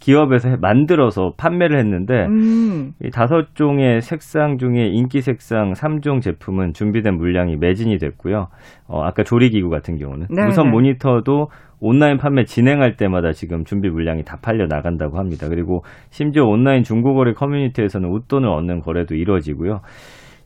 기업에서 0.00 0.48
해- 0.48 0.56
만들어서 0.56 1.34
판매를 1.36 1.78
했는데 1.78 2.24
음, 2.26 2.92
이 3.04 3.10
다섯 3.10 3.54
종의 3.54 4.00
색상 4.00 4.58
중에 4.58 4.86
인기 4.88 5.20
색상 5.20 5.72
3종 5.74 6.22
제품은 6.22 6.72
준비된 6.72 7.16
물량이 7.16 7.56
매진이 7.56 7.98
됐고요. 7.98 8.48
어, 8.88 9.02
아까 9.02 9.22
조리기구 9.22 9.68
같은 9.68 9.98
경우는 9.98 10.26
네, 10.30 10.46
무선 10.46 10.64
네. 10.66 10.70
모니터도 10.72 11.48
온라인 11.80 12.18
판매 12.18 12.44
진행할 12.44 12.96
때마다 12.96 13.32
지금 13.32 13.64
준비 13.64 13.88
물량이 13.88 14.24
다 14.24 14.38
팔려 14.42 14.66
나간다고 14.66 15.18
합니다. 15.18 15.48
그리고 15.48 15.84
심지어 16.10 16.44
온라인 16.44 16.82
중고거래 16.82 17.32
커뮤니티에서는 17.34 18.08
웃돈을 18.10 18.48
얻는 18.48 18.80
거래도 18.80 19.14
이루어지고요. 19.14 19.80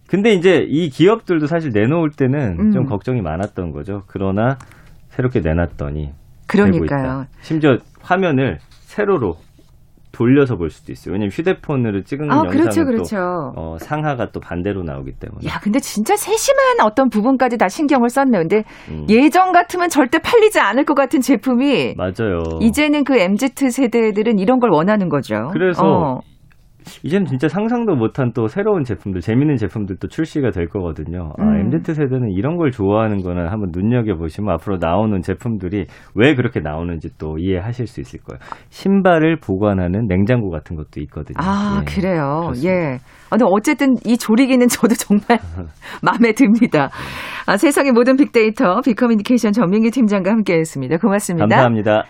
근데 0.09 0.33
이제 0.35 0.67
이 0.69 0.91
기업들도 0.91 1.47
사실 1.47 1.71
내놓을 1.73 2.11
때는 2.11 2.57
음. 2.61 2.71
좀 2.73 2.85
걱정이 2.87 3.21
많았던 3.23 3.73
거죠. 3.73 4.03
그러나 4.07 4.59
새롭게 5.09 5.41
내놨더니 5.41 6.11
그러니까요. 6.47 6.85
있다. 6.85 7.27
심지어 7.41 7.79
화면을 8.03 8.59
세로로 8.83 9.37
돌려서 10.15 10.57
볼 10.57 10.71
수도 10.71 10.93
있어요. 10.93 11.13
왜냐면 11.13 11.31
휴대폰으로 11.31 12.03
찍은 12.05 12.31
아, 12.31 12.37
영상은 12.37 12.51
그렇죠, 12.51 12.81
또 12.81 12.87
그렇죠. 12.87 13.17
어, 13.57 13.77
상하가 13.79 14.31
또 14.31 14.41
반대로 14.41 14.83
나오기 14.83 15.13
때문에. 15.19 15.47
야, 15.47 15.59
근데 15.63 15.81
진짜 15.81 16.17
세심한 16.17 16.81
어떤 16.83 17.09
부분까지 17.09 17.59
다 17.59 17.69
신경을 17.69 18.09
썼네. 18.09 18.39
근데 18.39 18.65
음, 18.89 19.07
예전 19.09 19.53
같으면 19.53 19.89
절대 19.89 20.19
팔리지 20.19 20.61
않을 20.61 20.85
것 20.85 20.95
같은 20.95 21.21
제품이 21.21 21.95
맞아요. 21.97 22.61
이제는 22.61 23.05
그 23.05 23.19
MZ 23.19 23.71
세대들은 23.71 24.39
이런 24.39 24.61
걸 24.61 24.71
원하는 24.71 25.09
거죠. 25.09 25.51
그래서 25.53 25.83
어. 25.85 26.21
이제는 27.03 27.27
진짜 27.27 27.49
상상도 27.49 27.95
못한 27.95 28.33
또 28.35 28.47
새로운 28.47 28.85
제품들, 28.85 29.21
재밌는 29.21 29.57
제품들 29.57 29.97
또 30.01 30.09
출시가 30.09 30.51
될 30.51 30.69
거거든요. 30.69 31.33
아, 31.39 31.45
음. 31.45 31.73
MZ 31.73 31.95
세대는 31.95 32.31
이런 32.31 32.57
걸 32.57 32.71
좋아하는 32.71 33.23
거는 33.23 33.49
한번 33.49 33.71
눈여겨 33.73 34.17
보시면 34.17 34.55
앞으로 34.55 34.79
나오는 34.81 35.21
제품들이 35.21 35.87
왜 36.15 36.35
그렇게 36.35 36.61
나오는지 36.61 37.09
또 37.19 37.39
이해하실 37.39 37.87
수 37.87 38.01
있을 38.01 38.21
거예요. 38.21 38.41
신발을 38.71 39.39
보관하는 39.41 40.07
냉장고 40.09 40.51
같은 40.51 40.77
것도 40.77 41.01
있거든요. 41.03 41.37
아, 41.39 41.81
예. 41.81 41.85
그래요. 41.85 42.41
그렇습니다. 42.45 42.73
예. 42.73 42.99
아, 43.31 43.37
근데 43.37 43.45
어쨌든 43.49 43.95
이 44.05 44.17
조리기는 44.17 44.69
저도 44.69 44.95
정말 44.95 45.39
마음에 46.03 46.33
듭니다. 46.33 46.91
아, 47.47 47.57
세상의 47.57 47.93
모든 47.93 48.17
빅데이터 48.17 48.81
빅커뮤니케이션 48.83 49.53
전민기 49.53 49.91
팀장과 49.91 50.31
함께 50.31 50.55
했습니다. 50.55 50.97
고맙습니다. 50.99 51.47
감사합니다. 51.47 52.05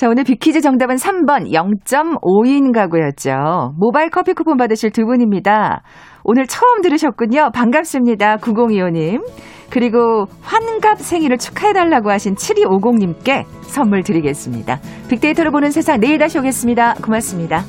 자, 0.00 0.08
오늘 0.08 0.24
빅퀴즈 0.24 0.62
정답은 0.62 0.96
3번 0.96 1.52
0.5인 1.52 2.72
가구였죠. 2.72 3.74
모바일 3.76 4.08
커피 4.08 4.32
쿠폰 4.32 4.56
받으실 4.56 4.90
두 4.90 5.04
분입니다. 5.04 5.82
오늘 6.24 6.46
처음 6.46 6.80
들으셨군요. 6.80 7.50
반갑습니다. 7.52 8.38
9025님. 8.38 9.22
그리고 9.68 10.24
환갑 10.40 11.00
생일을 11.00 11.36
축하해달라고 11.36 12.10
하신 12.12 12.36
7250님께 12.36 13.44
선물 13.64 14.02
드리겠습니다. 14.02 14.80
빅데이터로 15.10 15.50
보는 15.50 15.70
세상 15.70 16.00
내일 16.00 16.16
다시 16.16 16.38
오겠습니다. 16.38 16.94
고맙습니다. 17.04 17.60